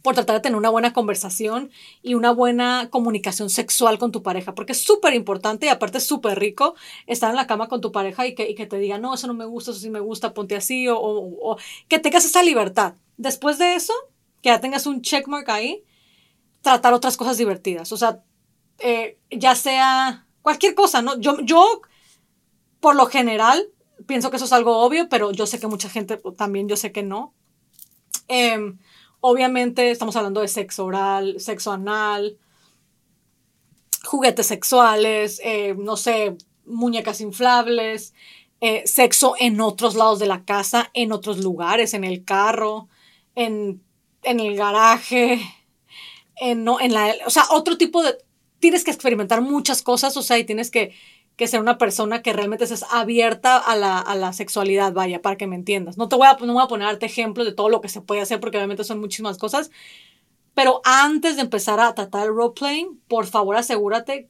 por 0.02 0.14
tratar 0.14 0.36
de 0.36 0.40
tener 0.40 0.58
una 0.58 0.68
buena 0.68 0.92
conversación 0.92 1.70
y 2.02 2.14
una 2.14 2.32
buena 2.32 2.88
comunicación 2.90 3.50
sexual 3.50 3.98
con 3.98 4.10
tu 4.10 4.22
pareja, 4.22 4.54
porque 4.54 4.72
es 4.72 4.82
súper 4.82 5.14
importante 5.14 5.66
y 5.66 5.68
aparte 5.68 5.98
es 5.98 6.06
súper 6.06 6.38
rico 6.38 6.74
estar 7.06 7.30
en 7.30 7.36
la 7.36 7.46
cama 7.46 7.68
con 7.68 7.80
tu 7.80 7.92
pareja 7.92 8.26
y 8.26 8.34
que, 8.34 8.66
te 8.66 8.78
diga, 8.78 8.98
no, 8.98 9.14
eso 9.14 9.28
no 9.28 9.34
me 9.34 9.44
gusta, 9.44 9.70
eso 9.70 9.80
sí 9.80 9.90
me 9.90 10.00
gusta, 10.00 10.34
ponte 10.34 10.56
así, 10.56 10.88
o, 10.88 10.98
o, 10.98 11.56
que 11.88 12.00
tengas 12.00 12.24
esa 12.24 12.42
libertad. 12.42 12.94
Después 13.16 13.58
de 13.58 13.74
eso, 13.74 13.92
que 14.42 14.48
ya 14.48 14.60
tengas 14.60 14.86
un 14.86 15.02
checkmark 15.02 15.48
ahí, 15.50 15.84
tratar 16.62 16.94
otras 16.94 17.16
cosas 17.16 17.38
divertidas, 17.38 17.92
o 17.92 17.96
sea, 17.96 18.22
eh, 18.78 19.18
ya 19.30 19.54
sea 19.54 20.26
cualquier 20.42 20.74
cosa, 20.74 21.02
¿no? 21.02 21.18
Yo, 21.20 21.40
yo, 21.42 21.82
por 22.80 22.96
lo 22.96 23.06
general, 23.06 23.68
pienso 24.06 24.30
que 24.30 24.36
eso 24.36 24.44
es 24.44 24.52
algo 24.52 24.78
obvio, 24.78 25.08
pero 25.08 25.32
yo 25.32 25.46
sé 25.46 25.58
que 25.58 25.66
mucha 25.66 25.88
gente 25.88 26.20
también, 26.36 26.68
yo 26.68 26.76
sé 26.76 26.92
que 26.92 27.02
no. 27.02 27.34
Em, 28.28 28.78
obviamente 29.20 29.90
estamos 29.90 30.16
hablando 30.16 30.40
de 30.40 30.48
sexo 30.48 30.84
oral, 30.84 31.40
sexo 31.40 31.72
anal, 31.72 32.38
juguetes 34.04 34.46
sexuales, 34.46 35.40
eh, 35.44 35.74
no 35.78 35.96
sé, 35.96 36.36
muñecas 36.64 37.20
inflables, 37.20 38.14
eh, 38.60 38.82
sexo 38.86 39.34
en 39.38 39.60
otros 39.60 39.94
lados 39.94 40.18
de 40.18 40.26
la 40.26 40.44
casa, 40.44 40.90
en 40.94 41.12
otros 41.12 41.38
lugares, 41.38 41.94
en 41.94 42.04
el 42.04 42.24
carro, 42.24 42.88
en, 43.34 43.82
en 44.22 44.40
el 44.40 44.56
garaje, 44.56 45.40
en, 46.36 46.64
no, 46.64 46.80
en 46.80 46.92
la... 46.92 47.14
O 47.26 47.30
sea, 47.30 47.44
otro 47.50 47.76
tipo 47.76 48.02
de... 48.02 48.16
Tienes 48.60 48.84
que 48.84 48.92
experimentar 48.92 49.40
muchas 49.42 49.82
cosas, 49.82 50.16
o 50.16 50.22
sea, 50.22 50.38
y 50.38 50.44
tienes 50.44 50.70
que 50.70 50.94
que 51.36 51.48
ser 51.48 51.60
una 51.60 51.78
persona 51.78 52.22
que 52.22 52.32
realmente 52.32 52.64
es 52.64 52.84
abierta 52.90 53.56
a 53.56 53.76
la, 53.76 53.98
a 53.98 54.14
la, 54.14 54.32
sexualidad, 54.32 54.92
vaya, 54.92 55.22
para 55.22 55.36
que 55.36 55.46
me 55.46 55.56
entiendas. 55.56 55.96
No 55.96 56.08
te 56.08 56.16
voy 56.16 56.26
a, 56.26 56.36
no 56.44 56.52
voy 56.54 56.62
a 56.62 56.68
ponerte 56.68 57.06
ejemplos 57.06 57.46
de 57.46 57.52
todo 57.52 57.68
lo 57.68 57.80
que 57.80 57.88
se 57.88 58.00
puede 58.00 58.20
hacer 58.20 58.40
porque 58.40 58.58
obviamente 58.58 58.84
son 58.84 59.00
muchísimas 59.00 59.38
cosas, 59.38 59.70
Pero 60.54 60.82
antes 60.84 61.36
de 61.36 61.42
empezar 61.42 61.80
a 61.80 61.94
tratar 61.94 62.26
el 62.26 62.34
roleplaying, 62.34 63.00
por 63.08 63.26
favor 63.26 63.56
asegúrate 63.56 64.28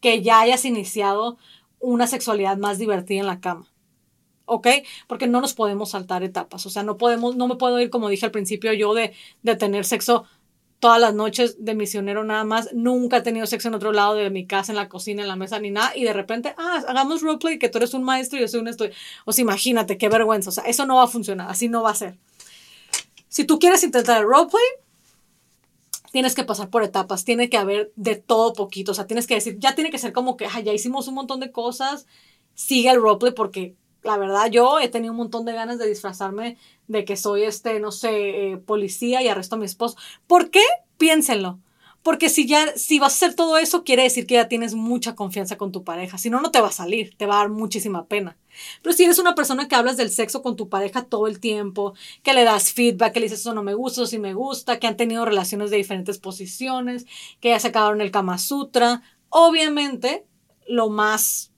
que 0.00 0.22
ya 0.22 0.40
hayas 0.40 0.64
iniciado 0.64 1.38
una 1.80 2.06
sexualidad 2.06 2.56
más 2.56 2.78
divertida 2.78 3.20
en 3.20 3.26
la 3.26 3.40
cama. 3.40 3.72
¿Ok? 4.46 4.66
Porque 5.06 5.26
no 5.26 5.40
nos 5.40 5.54
podemos 5.54 5.90
saltar 5.90 6.22
etapas. 6.24 6.64
O 6.66 6.70
sea, 6.70 6.82
no 6.82 6.96
podemos, 6.96 7.36
no 7.36 7.48
me 7.48 7.56
puedo 7.56 7.80
ir, 7.80 7.90
como 7.90 8.08
dije 8.08 8.26
al 8.26 8.32
principio, 8.32 8.72
yo 8.72 8.94
de, 8.94 9.12
de 9.42 9.56
tener 9.56 9.84
sexo 9.84 10.24
todas 10.80 11.00
las 11.00 11.14
noches 11.14 11.56
de 11.58 11.74
misionero 11.74 12.24
nada 12.24 12.44
más. 12.44 12.70
Nunca 12.72 13.18
he 13.18 13.22
tenido 13.22 13.46
sexo 13.46 13.68
en 13.68 13.74
otro 13.74 13.92
lado 13.92 14.14
de 14.14 14.30
mi 14.30 14.46
casa, 14.46 14.72
en 14.72 14.76
la 14.76 14.88
cocina, 14.88 15.22
en 15.22 15.28
la 15.28 15.36
mesa, 15.36 15.58
ni 15.58 15.70
nada. 15.70 15.92
Y 15.96 16.04
de 16.04 16.12
repente, 16.12 16.54
ah, 16.56 16.82
hagamos 16.86 17.22
roleplay, 17.22 17.58
que 17.58 17.68
tú 17.68 17.78
eres 17.78 17.94
un 17.94 18.04
maestro 18.04 18.38
y 18.38 18.42
yo 18.42 18.48
soy 18.48 18.60
un 18.60 18.68
estudiante. 18.68 18.98
O 19.24 19.32
sea, 19.32 19.42
imagínate, 19.42 19.98
qué 19.98 20.08
vergüenza. 20.08 20.50
O 20.50 20.52
sea, 20.52 20.64
eso 20.64 20.86
no 20.86 20.96
va 20.96 21.04
a 21.04 21.08
funcionar, 21.08 21.50
así 21.50 21.68
no 21.68 21.82
va 21.82 21.90
a 21.90 21.94
ser. 21.94 22.16
Si 23.28 23.44
tú 23.44 23.58
quieres 23.58 23.82
intentar 23.82 24.20
el 24.20 24.28
roleplay, 24.28 24.62
tienes 26.12 26.34
que 26.34 26.44
pasar 26.44 26.70
por 26.70 26.82
etapas, 26.82 27.24
tiene 27.24 27.50
que 27.50 27.58
haber 27.58 27.92
de 27.96 28.16
todo 28.16 28.52
poquito, 28.52 28.92
o 28.92 28.94
sea, 28.94 29.06
tienes 29.06 29.26
que 29.26 29.34
decir, 29.34 29.58
ya 29.58 29.74
tiene 29.74 29.90
que 29.90 29.98
ser 29.98 30.12
como 30.12 30.36
que, 30.36 30.48
ya 30.64 30.72
hicimos 30.72 31.06
un 31.08 31.14
montón 31.14 31.40
de 31.40 31.52
cosas, 31.52 32.06
sigue 32.54 32.90
el 32.90 33.00
roleplay 33.00 33.32
porque 33.32 33.74
la 34.02 34.16
verdad 34.16 34.50
yo 34.50 34.78
he 34.80 34.88
tenido 34.88 35.12
un 35.12 35.18
montón 35.18 35.44
de 35.44 35.52
ganas 35.52 35.78
de 35.78 35.86
disfrazarme 35.86 36.56
de 36.88 37.04
que 37.04 37.16
soy 37.16 37.44
este, 37.44 37.80
no 37.80 37.92
sé, 37.92 38.52
eh, 38.52 38.56
policía 38.56 39.22
y 39.22 39.28
arresto 39.28 39.56
a 39.56 39.58
mi 39.58 39.66
esposo. 39.66 39.96
¿Por 40.26 40.50
qué? 40.50 40.62
Piénsenlo. 40.96 41.60
Porque 42.02 42.28
si 42.28 42.46
ya, 42.46 42.76
si 42.76 42.98
vas 42.98 43.12
a 43.12 43.16
hacer 43.16 43.34
todo 43.34 43.58
eso, 43.58 43.84
quiere 43.84 44.04
decir 44.04 44.26
que 44.26 44.36
ya 44.36 44.48
tienes 44.48 44.74
mucha 44.74 45.14
confianza 45.14 45.58
con 45.58 45.72
tu 45.72 45.84
pareja. 45.84 46.16
Si 46.16 46.30
no, 46.30 46.40
no 46.40 46.50
te 46.50 46.60
va 46.60 46.68
a 46.68 46.72
salir, 46.72 47.14
te 47.16 47.26
va 47.26 47.34
a 47.34 47.38
dar 47.38 47.50
muchísima 47.50 48.06
pena. 48.06 48.38
Pero 48.82 48.94
si 48.94 49.04
eres 49.04 49.18
una 49.18 49.34
persona 49.34 49.68
que 49.68 49.74
hablas 49.74 49.96
del 49.96 50.10
sexo 50.10 50.40
con 50.40 50.56
tu 50.56 50.68
pareja 50.68 51.04
todo 51.04 51.26
el 51.26 51.40
tiempo, 51.40 51.94
que 52.22 52.34
le 52.34 52.44
das 52.44 52.72
feedback, 52.72 53.12
que 53.12 53.20
le 53.20 53.26
dices 53.26 53.40
eso 53.40 53.52
no 53.52 53.62
me 53.62 53.74
gusta, 53.74 54.00
eso 54.00 54.10
sí 54.10 54.18
me 54.18 54.32
gusta, 54.32 54.78
que 54.78 54.86
han 54.86 54.96
tenido 54.96 55.24
relaciones 55.24 55.70
de 55.70 55.76
diferentes 55.76 56.18
posiciones, 56.18 57.04
que 57.40 57.50
ya 57.50 57.60
se 57.60 57.68
acabaron 57.68 58.00
el 58.00 58.10
Kama 58.10 58.38
Sutra, 58.38 59.02
obviamente 59.28 60.24
lo 60.66 60.88
más, 60.88 61.52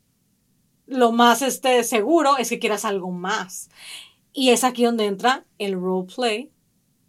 lo 0.86 1.12
más 1.12 1.42
este, 1.42 1.84
seguro 1.84 2.38
es 2.38 2.48
que 2.48 2.58
quieras 2.58 2.84
algo 2.84 3.10
más. 3.10 3.70
Y 4.32 4.50
es 4.50 4.64
aquí 4.64 4.84
donde 4.84 5.06
entra 5.06 5.44
el 5.58 5.74
roleplay, 5.74 6.50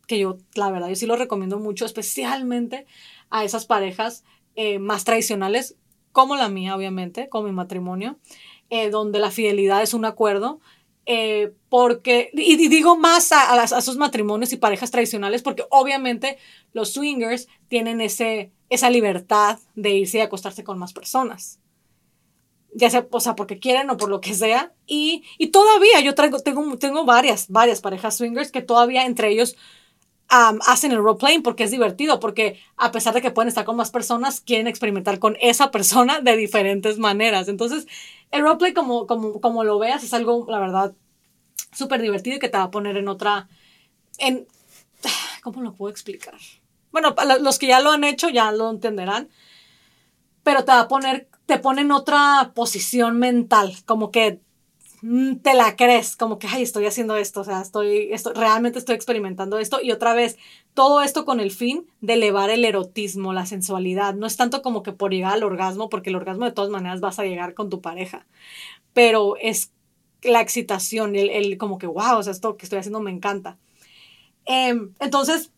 que 0.07 0.19
yo, 0.19 0.37
la 0.55 0.71
verdad, 0.71 0.89
yo 0.89 0.95
sí 0.95 1.05
lo 1.05 1.15
recomiendo 1.15 1.59
mucho, 1.59 1.85
especialmente 1.85 2.85
a 3.29 3.43
esas 3.43 3.65
parejas 3.65 4.23
eh, 4.55 4.79
más 4.79 5.03
tradicionales, 5.03 5.75
como 6.11 6.35
la 6.35 6.49
mía, 6.49 6.75
obviamente, 6.75 7.29
como 7.29 7.47
mi 7.47 7.53
matrimonio, 7.53 8.17
eh, 8.69 8.89
donde 8.89 9.19
la 9.19 9.31
fidelidad 9.31 9.81
es 9.81 9.93
un 9.93 10.05
acuerdo. 10.05 10.59
Eh, 11.05 11.53
porque, 11.69 12.29
y, 12.33 12.67
digo 12.67 12.95
más 12.95 13.31
a, 13.31 13.53
a, 13.53 13.63
esos 13.63 13.97
matrimonios 13.97 14.53
y 14.53 14.57
parejas 14.57 14.91
tradicionales, 14.91 15.41
porque 15.41 15.65
obviamente 15.69 16.37
los 16.73 16.93
swingers 16.93 17.47
tienen 17.69 18.01
ese, 18.01 18.51
esa 18.69 18.89
libertad 18.89 19.59
de 19.75 19.91
irse 19.91 20.19
y 20.19 20.21
acostarse 20.21 20.63
con 20.63 20.77
más 20.77 20.93
personas. 20.93 21.59
Ya 22.73 22.89
sea, 22.89 23.07
o 23.11 23.19
sea, 23.19 23.35
porque 23.35 23.59
quieren 23.59 23.89
o 23.89 23.97
por 23.97 24.09
lo 24.09 24.21
que 24.21 24.33
sea. 24.33 24.73
Y, 24.87 25.23
y 25.37 25.47
todavía 25.47 25.99
yo 26.01 26.15
traigo, 26.15 26.39
tengo, 26.39 26.77
tengo 26.77 27.05
varias, 27.05 27.49
varias 27.49 27.81
parejas 27.81 28.17
swingers 28.17 28.51
que 28.51 28.61
todavía 28.61 29.05
entre 29.05 29.29
ellos 29.29 29.55
hacen 30.31 30.93
el 30.93 31.03
role-playing 31.03 31.43
porque 31.43 31.65
es 31.65 31.71
divertido, 31.71 32.21
porque 32.21 32.57
a 32.77 32.93
pesar 32.93 33.13
de 33.13 33.21
que 33.21 33.31
pueden 33.31 33.49
estar 33.49 33.65
con 33.65 33.75
más 33.75 33.91
personas, 33.91 34.39
quieren 34.39 34.67
experimentar 34.67 35.19
con 35.19 35.35
esa 35.41 35.71
persona 35.71 36.21
de 36.21 36.37
diferentes 36.37 36.97
maneras. 36.97 37.49
Entonces, 37.49 37.85
el 38.31 38.41
roleplay, 38.41 38.73
como, 38.73 39.07
como, 39.07 39.41
como 39.41 39.65
lo 39.65 39.77
veas, 39.77 40.05
es 40.05 40.13
algo, 40.13 40.45
la 40.49 40.59
verdad, 40.59 40.93
súper 41.73 42.01
divertido 42.01 42.37
y 42.37 42.39
que 42.39 42.47
te 42.47 42.57
va 42.57 42.63
a 42.65 42.71
poner 42.71 42.95
en 42.95 43.09
otra... 43.09 43.49
En, 44.19 44.47
¿Cómo 45.43 45.61
lo 45.63 45.73
puedo 45.73 45.91
explicar? 45.91 46.35
Bueno, 46.91 47.13
los 47.41 47.59
que 47.59 47.67
ya 47.67 47.81
lo 47.81 47.91
han 47.91 48.03
hecho 48.05 48.29
ya 48.29 48.51
lo 48.51 48.69
entenderán, 48.69 49.29
pero 50.43 50.63
te 50.63 50.71
va 50.71 50.81
a 50.81 50.87
poner, 50.87 51.27
te 51.51 51.59
pone 51.59 51.81
en 51.81 51.91
otra 51.91 52.51
posición 52.55 53.19
mental, 53.19 53.75
como 53.85 54.11
que 54.11 54.39
Mm, 55.01 55.37
te 55.37 55.55
la 55.55 55.75
crees, 55.75 56.15
como 56.15 56.37
que, 56.37 56.47
ay, 56.47 56.61
estoy 56.61 56.85
haciendo 56.85 57.15
esto, 57.15 57.41
o 57.41 57.43
sea, 57.43 57.61
estoy, 57.61 58.09
esto, 58.11 58.33
realmente 58.33 58.77
estoy 58.77 58.95
experimentando 58.95 59.57
esto. 59.57 59.81
Y 59.81 59.91
otra 59.91 60.13
vez, 60.13 60.37
todo 60.75 61.01
esto 61.01 61.25
con 61.25 61.39
el 61.39 61.49
fin 61.51 61.87
de 62.01 62.13
elevar 62.13 62.51
el 62.51 62.63
erotismo, 62.65 63.33
la 63.33 63.47
sensualidad. 63.47 64.13
No 64.13 64.27
es 64.27 64.37
tanto 64.37 64.61
como 64.61 64.83
que 64.83 64.93
por 64.93 65.11
llegar 65.11 65.33
al 65.33 65.43
orgasmo, 65.43 65.89
porque 65.89 66.11
el 66.11 66.15
orgasmo 66.17 66.45
de 66.45 66.51
todas 66.51 66.69
maneras 66.69 67.01
vas 67.01 67.17
a 67.17 67.23
llegar 67.23 67.55
con 67.55 67.69
tu 67.69 67.81
pareja, 67.81 68.27
pero 68.93 69.35
es 69.37 69.71
la 70.23 70.41
excitación, 70.41 71.15
el, 71.15 71.29
el 71.31 71.57
como 71.57 71.79
que, 71.79 71.87
wow, 71.87 72.17
o 72.17 72.23
sea, 72.23 72.31
esto 72.31 72.57
que 72.57 72.65
estoy 72.65 72.79
haciendo 72.79 73.01
me 73.01 73.11
encanta. 73.11 73.57
Em, 74.45 74.93
entonces, 74.99 75.51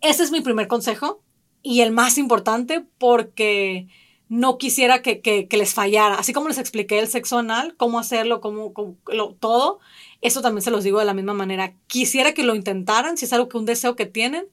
ese 0.00 0.22
es 0.22 0.30
mi 0.30 0.42
primer 0.42 0.68
consejo 0.68 1.22
y 1.62 1.80
el 1.82 1.92
más 1.92 2.18
importante 2.18 2.84
porque 2.98 3.88
no 4.30 4.58
quisiera 4.58 5.02
que, 5.02 5.20
que, 5.20 5.48
les 5.50 5.74
fallara. 5.74 6.14
Así 6.14 6.32
como 6.32 6.48
les 6.48 6.58
expliqué 6.58 7.00
el 7.00 7.08
sexo 7.08 7.38
anal, 7.38 7.74
cómo 7.76 7.98
hacerlo, 7.98 8.40
cómo, 8.40 8.72
lo, 9.08 9.34
todo, 9.34 9.80
eso 10.20 10.40
también 10.40 10.62
se 10.62 10.70
los 10.70 10.84
digo 10.84 11.00
de 11.00 11.04
la 11.04 11.14
misma 11.14 11.34
manera. 11.34 11.74
Quisiera 11.88 12.32
que 12.32 12.44
lo 12.44 12.54
intentaran, 12.54 13.18
si 13.18 13.24
es 13.24 13.32
algo 13.32 13.48
que 13.48 13.58
un 13.58 13.66
deseo 13.66 13.96
que 13.96 14.06
tienen, 14.06 14.46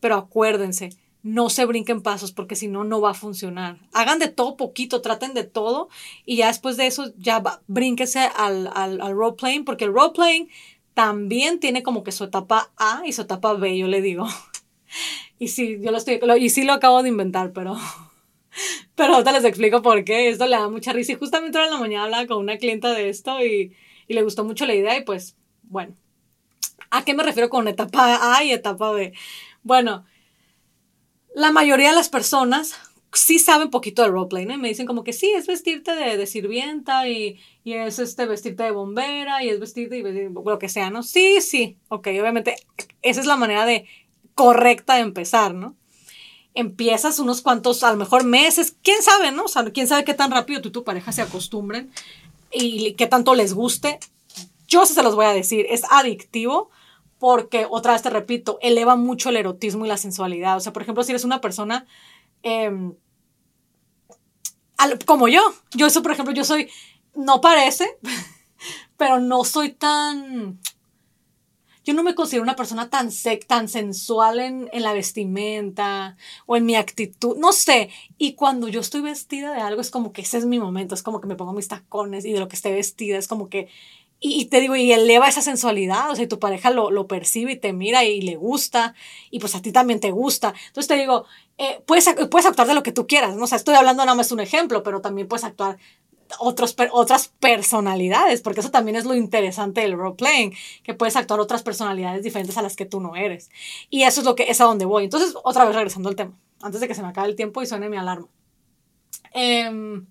pero 0.00 0.16
acuérdense, 0.16 0.90
no 1.22 1.50
se 1.50 1.66
brinquen 1.66 2.00
pasos 2.00 2.32
porque 2.32 2.56
si 2.56 2.68
no, 2.68 2.84
no 2.84 3.02
va 3.02 3.10
a 3.10 3.14
funcionar. 3.14 3.78
Hagan 3.92 4.18
de 4.18 4.28
todo 4.28 4.56
poquito, 4.56 5.02
traten 5.02 5.34
de 5.34 5.44
todo 5.44 5.90
y 6.24 6.36
ya 6.36 6.46
después 6.46 6.78
de 6.78 6.86
eso 6.86 7.12
ya 7.18 7.40
va, 7.40 7.60
al, 8.36 8.70
al, 8.74 9.00
al 9.02 9.12
role 9.14 9.62
porque 9.66 9.84
el 9.84 9.92
role 9.92 10.12
playing 10.14 10.48
también 10.94 11.60
tiene 11.60 11.82
como 11.82 12.02
que 12.02 12.12
su 12.12 12.24
etapa 12.24 12.72
A 12.78 13.02
y 13.04 13.12
su 13.12 13.22
etapa 13.22 13.52
B, 13.52 13.76
yo 13.76 13.88
le 13.88 14.00
digo. 14.00 14.26
Y 15.40 15.48
sí, 15.48 15.78
yo 15.80 15.92
lo 15.92 15.98
estoy, 15.98 16.18
y 16.40 16.48
sí 16.50 16.64
lo 16.64 16.72
acabo 16.72 17.00
de 17.04 17.10
inventar, 17.10 17.52
pero 17.52 17.76
pero 18.94 19.14
ahorita 19.14 19.32
les 19.32 19.44
explico 19.44 19.82
por 19.82 20.04
qué. 20.04 20.28
Esto 20.28 20.46
le 20.46 20.56
da 20.56 20.68
mucha 20.68 20.92
risa. 20.92 21.12
Y 21.12 21.16
justamente 21.16 21.58
ahora 21.58 21.68
en 21.68 21.74
la 21.74 21.80
mañana 21.80 22.04
hablaba 22.04 22.26
con 22.26 22.38
una 22.38 22.58
clienta 22.58 22.92
de 22.92 23.08
esto 23.08 23.44
y, 23.44 23.74
y 24.06 24.14
le 24.14 24.22
gustó 24.22 24.44
mucho 24.44 24.66
la 24.66 24.74
idea. 24.74 24.96
Y 24.96 25.04
pues, 25.04 25.36
bueno. 25.62 25.94
¿A 26.90 27.04
qué 27.04 27.14
me 27.14 27.22
refiero 27.22 27.50
con 27.50 27.68
etapa 27.68 28.36
A 28.36 28.44
y 28.44 28.52
etapa 28.52 28.92
B? 28.92 29.12
Bueno, 29.62 30.06
la 31.34 31.52
mayoría 31.52 31.90
de 31.90 31.94
las 31.94 32.08
personas 32.08 32.74
sí 33.12 33.38
saben 33.38 33.70
poquito 33.70 34.02
de 34.02 34.08
roleplay, 34.08 34.46
¿no? 34.46 34.54
Y 34.54 34.58
me 34.58 34.68
dicen 34.68 34.86
como 34.86 35.04
que 35.04 35.12
sí, 35.12 35.32
es 35.34 35.46
vestirte 35.46 35.94
de, 35.94 36.16
de 36.16 36.26
sirvienta 36.26 37.08
y, 37.08 37.40
y, 37.64 37.74
es 37.74 37.98
este 37.98 38.26
vestirte 38.26 38.62
de 38.62 38.70
bombera 38.70 39.42
y 39.42 39.48
es 39.48 39.60
vestirte 39.60 40.02
de 40.02 40.30
lo 40.30 40.58
que 40.58 40.68
sea, 40.68 40.90
¿no? 40.90 41.02
Sí, 41.02 41.40
sí, 41.40 41.78
ok, 41.88 42.08
obviamente 42.20 42.56
esa 43.02 43.20
es 43.20 43.26
la 43.26 43.36
manera 43.36 43.64
de 43.66 43.86
correcta 44.34 44.96
de 44.96 45.02
empezar, 45.02 45.54
¿no? 45.54 45.76
Empiezas 46.58 47.20
unos 47.20 47.40
cuantos, 47.40 47.84
a 47.84 47.92
lo 47.92 47.96
mejor 47.96 48.24
meses, 48.24 48.74
quién 48.82 49.00
sabe, 49.00 49.30
¿no? 49.30 49.44
O 49.44 49.48
sea, 49.48 49.64
quién 49.70 49.86
sabe 49.86 50.04
qué 50.04 50.12
tan 50.12 50.32
rápido 50.32 50.60
tú 50.60 50.70
y 50.70 50.72
tu 50.72 50.82
pareja 50.82 51.12
se 51.12 51.22
acostumbren 51.22 51.92
y 52.50 52.94
qué 52.94 53.06
tanto 53.06 53.36
les 53.36 53.54
guste. 53.54 54.00
Yo 54.66 54.84
sí 54.84 54.92
se 54.92 55.04
los 55.04 55.14
voy 55.14 55.26
a 55.26 55.32
decir, 55.32 55.66
es 55.70 55.82
adictivo 55.88 56.68
porque, 57.20 57.68
otra 57.70 57.92
vez 57.92 58.02
te 58.02 58.10
repito, 58.10 58.58
eleva 58.60 58.96
mucho 58.96 59.28
el 59.28 59.36
erotismo 59.36 59.84
y 59.84 59.88
la 59.88 59.96
sensualidad. 59.96 60.56
O 60.56 60.60
sea, 60.60 60.72
por 60.72 60.82
ejemplo, 60.82 61.04
si 61.04 61.12
eres 61.12 61.22
una 61.22 61.40
persona 61.40 61.86
em, 62.42 62.92
como 65.06 65.28
yo, 65.28 65.40
yo 65.76 65.86
eso, 65.86 66.02
por 66.02 66.10
ejemplo, 66.10 66.34
yo 66.34 66.42
soy, 66.42 66.68
no 67.14 67.40
parece, 67.40 67.98
pero 68.96 69.20
no 69.20 69.44
soy 69.44 69.70
tan 69.70 70.58
yo 71.88 71.94
no 71.94 72.02
me 72.02 72.14
considero 72.14 72.42
una 72.42 72.54
persona 72.54 72.90
tan 72.90 73.10
sec, 73.10 73.46
tan 73.46 73.66
sensual 73.66 74.40
en, 74.40 74.68
en, 74.74 74.82
la 74.82 74.92
vestimenta 74.92 76.18
o 76.44 76.54
en 76.54 76.66
mi 76.66 76.76
actitud, 76.76 77.38
no 77.38 77.54
sé. 77.54 77.88
Y 78.18 78.34
cuando 78.34 78.68
yo 78.68 78.80
estoy 78.80 79.00
vestida 79.00 79.54
de 79.54 79.62
algo 79.62 79.80
es 79.80 79.90
como 79.90 80.12
que 80.12 80.20
ese 80.20 80.36
es 80.36 80.44
mi 80.44 80.58
momento, 80.58 80.94
es 80.94 81.02
como 81.02 81.22
que 81.22 81.26
me 81.26 81.34
pongo 81.34 81.54
mis 81.54 81.68
tacones 81.68 82.26
y 82.26 82.32
de 82.34 82.40
lo 82.40 82.48
que 82.48 82.56
esté 82.56 82.72
vestida 82.72 83.16
es 83.16 83.26
como 83.26 83.48
que... 83.48 83.68
Y, 84.20 84.46
te 84.46 84.60
digo, 84.60 84.76
y 84.76 84.92
eleva 84.92 85.28
esa 85.28 85.40
sensualidad, 85.40 86.10
o 86.10 86.16
sea, 86.16 86.28
tu 86.28 86.40
pareja 86.40 86.70
lo, 86.70 86.90
lo, 86.90 87.06
percibe 87.06 87.52
y 87.52 87.56
te 87.56 87.72
mira 87.72 88.04
y 88.04 88.20
le 88.20 88.34
gusta, 88.34 88.94
y 89.30 89.38
pues 89.38 89.54
a 89.54 89.62
ti 89.62 89.70
también 89.70 90.00
te 90.00 90.10
gusta. 90.10 90.52
Entonces 90.66 90.88
te 90.88 90.96
digo, 90.96 91.24
eh, 91.56 91.80
puedes, 91.86 92.04
puedes 92.28 92.44
actuar 92.44 92.66
de 92.66 92.74
lo 92.74 92.82
que 92.82 92.90
tú 92.90 93.06
quieras, 93.06 93.36
¿no? 93.36 93.44
O 93.44 93.54
estoy 93.54 93.76
hablando 93.76 94.04
nada 94.04 94.16
más 94.16 94.32
un 94.32 94.40
ejemplo, 94.40 94.82
pero 94.82 95.00
también 95.00 95.28
puedes 95.28 95.44
actuar 95.44 95.78
otros, 96.38 96.76
otras 96.92 97.28
personalidades, 97.40 98.40
porque 98.40 98.60
eso 98.60 98.70
también 98.70 98.96
es 98.96 99.04
lo 99.04 99.14
interesante 99.14 99.80
del 99.80 99.96
role 99.96 100.16
playing, 100.16 100.54
que 100.82 100.94
puedes 100.94 101.16
actuar 101.16 101.40
otras 101.40 101.62
personalidades 101.62 102.22
diferentes 102.22 102.56
a 102.56 102.62
las 102.62 102.76
que 102.76 102.84
tú 102.84 103.00
no 103.00 103.16
eres. 103.16 103.50
Y 103.90 104.02
eso 104.02 104.20
es 104.20 104.26
lo 104.26 104.34
que 104.34 104.50
es 104.50 104.60
a 104.60 104.64
donde 104.64 104.84
voy. 104.84 105.04
Entonces, 105.04 105.34
otra 105.42 105.64
vez 105.64 105.74
regresando 105.74 106.08
al 106.08 106.16
tema, 106.16 106.32
antes 106.62 106.80
de 106.80 106.88
que 106.88 106.94
se 106.94 107.02
me 107.02 107.08
acabe 107.08 107.28
el 107.28 107.36
tiempo 107.36 107.62
y 107.62 107.66
suene 107.66 107.88
mi 107.88 107.96
alarma. 107.96 108.28
Em, 109.32 110.06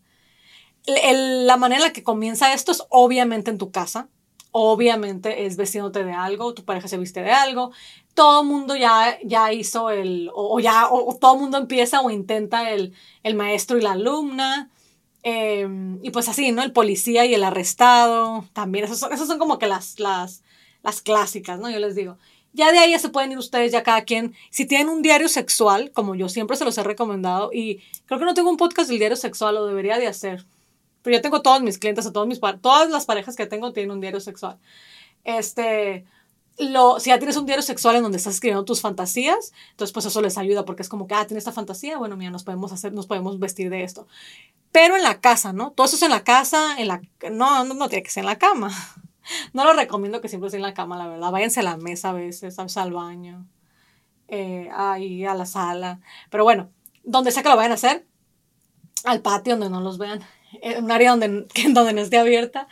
la 0.86 1.57
manera 1.57 1.81
en 1.81 1.88
la 1.88 1.93
que 1.93 2.03
comienza 2.03 2.53
esto 2.53 2.71
es 2.71 2.83
obviamente 2.89 3.51
en 3.51 3.57
tu 3.57 3.71
casa. 3.71 4.09
Obviamente 4.51 5.45
es 5.45 5.57
vestiéndote 5.57 6.03
de 6.03 6.13
algo, 6.13 6.53
tu 6.53 6.63
pareja 6.63 6.88
se 6.88 6.97
viste 6.97 7.21
de 7.21 7.31
algo, 7.31 7.71
todo 8.15 8.41
el 8.41 8.47
mundo 8.47 8.75
ya, 8.75 9.19
ya 9.24 9.53
hizo 9.53 9.91
el, 9.91 10.31
o, 10.33 10.59
ya, 10.59 10.88
o, 10.89 11.15
todo 11.15 11.36
el 11.36 11.41
mundo 11.41 11.57
empieza 11.57 12.01
o 12.01 12.09
intenta 12.09 12.71
el, 12.71 12.93
el 13.21 13.36
maestro 13.36 13.77
y 13.77 13.81
la 13.81 13.91
alumna, 13.91 14.71
Em, 15.24 16.00
y 16.03 16.12
pues 16.12 16.29
así, 16.29 16.51
¿no? 16.51 16.63
El 16.63 16.71
policía 16.71 17.25
y 17.25 17.33
el 17.33 17.43
arrestado, 17.43 18.45
también, 18.53 18.86
esos 18.86 19.00
son, 19.00 19.12
esos 19.13 19.27
son 19.27 19.39
como 19.39 19.59
que 19.59 19.67
las, 19.67 20.00
las, 20.00 20.43
las 20.83 21.01
clásicas, 21.01 21.59
¿no? 21.59 21.69
Yo 21.69 21.79
les 21.79 21.95
digo. 21.95 22.17
Ya 22.53 22.71
de 22.71 22.79
ahí 22.79 22.91
ya 22.91 23.00
se 23.00 23.09
pueden 23.09 23.31
ir 23.31 23.38
ustedes, 23.38 23.71
ya 23.71 23.83
cada 23.83 24.03
quien. 24.03 24.33
Si 24.50 24.65
tienen 24.65 24.89
un 24.89 25.01
diario 25.01 25.27
sexual, 25.27 25.91
como 25.91 26.15
yo 26.15 26.29
siempre 26.29 26.57
se 26.57 26.65
los 26.65 26.77
he 26.77 26.83
recomendado, 26.83 27.51
y 27.53 27.81
creo 28.05 28.19
que 28.19 28.25
no 28.25 28.33
tengo 28.33 28.50
un 28.50 28.57
podcast 28.57 28.89
del 28.89 29.00
diario 29.00 29.17
sexual, 29.17 29.55
lo 29.55 29.67
debería 29.67 29.97
de 30.00 30.07
hacer. 30.07 30.45
Pero 31.03 31.17
yo 31.17 31.21
tengo 31.21 31.41
todos 31.41 31.62
mis 31.62 31.77
clientes, 31.77 32.05
a 32.05 32.13
todos 32.13 32.27
mis 32.27 32.39
todas 32.62 32.89
las 32.89 33.05
parejas 33.05 33.36
que 33.36 33.45
tengo 33.45 33.74
tienen 33.74 33.91
un 33.91 34.01
diario 34.01 34.19
sexual. 34.19 34.57
Este, 35.24 36.05
lo, 36.57 36.99
si 36.99 37.09
ya 37.11 37.19
tienes 37.19 37.37
un 37.37 37.45
diario 37.45 37.61
sexual 37.61 37.95
en 37.95 38.03
donde 38.03 38.17
estás 38.17 38.35
escribiendo 38.35 38.65
tus 38.65 38.81
fantasías, 38.81 39.53
entonces 39.71 39.93
pues 39.93 40.05
eso 40.05 40.21
les 40.21 40.37
ayuda 40.37 40.65
porque 40.65 40.81
es 40.81 40.89
como 40.89 41.07
que, 41.07 41.13
ah, 41.13 41.25
tiene 41.25 41.37
esta 41.39 41.51
fantasía, 41.51 41.97
bueno, 41.97 42.17
mira, 42.17 42.31
nos 42.31 42.43
podemos 42.43 42.71
hacer, 42.71 42.93
nos 42.93 43.05
podemos 43.05 43.39
vestir 43.39 43.69
de 43.69 43.83
esto. 43.83 44.07
Pero 44.71 44.95
en 44.95 45.03
la 45.03 45.21
casa, 45.21 45.53
¿no? 45.53 45.71
Todo 45.71 45.85
eso 45.85 45.95
es 45.95 46.01
en 46.01 46.09
la 46.09 46.23
casa, 46.23 46.77
en 46.79 46.87
la, 46.87 47.01
no, 47.31 47.63
no, 47.63 47.73
no 47.73 47.89
tiene 47.89 48.03
que 48.03 48.09
ser 48.09 48.21
en 48.21 48.29
la 48.29 48.37
cama. 48.37 48.71
No 49.51 49.65
lo 49.65 49.73
recomiendo 49.73 50.21
que 50.21 50.29
siempre 50.29 50.47
esté 50.47 50.55
en 50.55 50.63
la 50.63 50.73
cama, 50.73 50.97
la 50.97 51.05
verdad. 51.05 51.31
Váyanse 51.31 51.59
a 51.59 51.63
la 51.63 51.75
mesa 51.75 52.11
a 52.11 52.13
veces, 52.13 52.57
al 52.77 52.93
baño, 52.93 53.45
eh, 54.29 54.69
ahí 54.73 55.25
a 55.25 55.33
la 55.33 55.45
sala. 55.45 55.99
Pero 56.29 56.45
bueno, 56.45 56.69
donde 57.03 57.31
sea 57.31 57.43
que 57.43 57.49
lo 57.49 57.57
vayan 57.57 57.73
a 57.73 57.75
hacer, 57.75 58.07
al 59.03 59.21
patio 59.21 59.57
donde 59.57 59.69
no 59.69 59.81
los 59.81 59.97
vean, 59.97 60.21
en 60.61 60.85
un 60.85 60.91
área 60.91 61.09
donde, 61.09 61.45
donde 61.73 61.91
no 61.91 61.99
esté 61.99 62.17
abierta. 62.17 62.69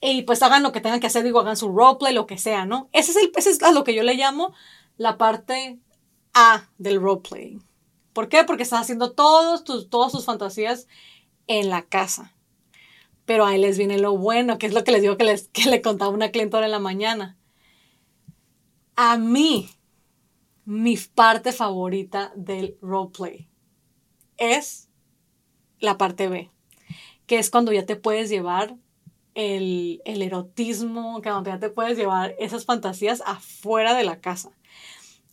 Y 0.00 0.22
pues 0.22 0.42
hagan 0.42 0.62
lo 0.62 0.72
que 0.72 0.80
tengan 0.80 1.00
que 1.00 1.08
hacer, 1.08 1.24
digo, 1.24 1.40
hagan 1.40 1.56
su 1.56 1.68
roleplay, 1.68 2.14
lo 2.14 2.26
que 2.26 2.38
sea, 2.38 2.64
¿no? 2.64 2.88
Ese 2.92 3.10
es, 3.10 3.16
el, 3.18 3.32
ese 3.36 3.50
es 3.50 3.62
a 3.62 3.72
lo 3.72 3.84
que 3.84 3.94
yo 3.94 4.02
le 4.02 4.14
llamo 4.14 4.54
la 4.96 5.18
parte 5.18 5.78
A 6.32 6.68
del 6.78 7.00
roleplay. 7.00 7.58
¿Por 8.12 8.28
qué? 8.28 8.44
Porque 8.44 8.62
estás 8.62 8.82
haciendo 8.82 9.12
todos 9.12 9.64
tus, 9.64 9.90
todas 9.90 10.10
sus 10.10 10.24
fantasías 10.24 10.88
en 11.46 11.68
la 11.68 11.82
casa. 11.82 12.34
Pero 13.26 13.44
ahí 13.44 13.58
les 13.58 13.76
viene 13.76 13.98
lo 13.98 14.16
bueno, 14.16 14.58
que 14.58 14.66
es 14.66 14.72
lo 14.72 14.84
que 14.84 14.92
les 14.92 15.02
digo 15.02 15.16
que, 15.16 15.24
les, 15.24 15.48
que 15.48 15.68
le 15.68 15.82
contaba 15.82 16.10
una 16.10 16.30
cliente 16.30 16.56
ahora 16.56 16.66
en 16.66 16.72
la 16.72 16.78
mañana. 16.78 17.36
A 18.96 19.18
mí, 19.18 19.70
mi 20.64 20.96
parte 20.96 21.52
favorita 21.52 22.32
del 22.36 22.76
roleplay 22.80 23.48
es 24.38 24.88
la 25.78 25.98
parte 25.98 26.28
B, 26.28 26.50
que 27.26 27.38
es 27.38 27.50
cuando 27.50 27.72
ya 27.72 27.84
te 27.86 27.96
puedes 27.96 28.30
llevar 28.30 28.76
el, 29.40 30.22
erotismo, 30.22 31.20
que 31.22 31.30
donde 31.30 31.50
ya 31.50 31.58
te 31.58 31.70
puedes 31.70 31.96
llevar 31.96 32.34
esas 32.38 32.64
fantasías 32.64 33.22
afuera 33.26 33.94
de 33.94 34.04
la 34.04 34.20
casa. 34.20 34.50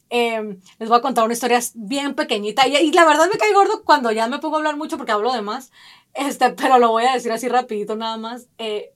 Em, 0.09 0.61
les 0.79 0.87
voy 0.87 0.97
a 0.97 1.01
contar 1.01 1.25
una 1.25 1.33
historia 1.33 1.59
bien 1.75 2.15
pequeñita 2.15 2.65
y, 2.65 2.91
la 2.93 3.05
verdad 3.05 3.27
me 3.29 3.37
cae 3.37 3.53
gordo 3.53 3.83
cuando 3.83 4.11
ya 4.13 4.27
me 4.27 4.39
pongo 4.39 4.55
a 4.55 4.59
hablar 4.59 4.77
mucho 4.77 4.97
porque 4.97 5.11
hablo 5.11 5.33
de 5.33 5.41
más, 5.41 5.71
este, 6.13 6.51
pero 6.51 6.79
lo 6.79 6.91
voy 6.91 7.03
a 7.03 7.13
decir 7.13 7.31
así 7.31 7.49
rapidito 7.49 7.95
nada 7.97 8.17
más. 8.17 8.47
Eh, 8.57 8.93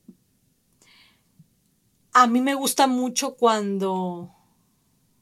a 2.13 2.27
mí 2.27 2.41
me 2.41 2.55
gusta 2.55 2.87
mucho 2.87 3.35
cuando 3.35 4.33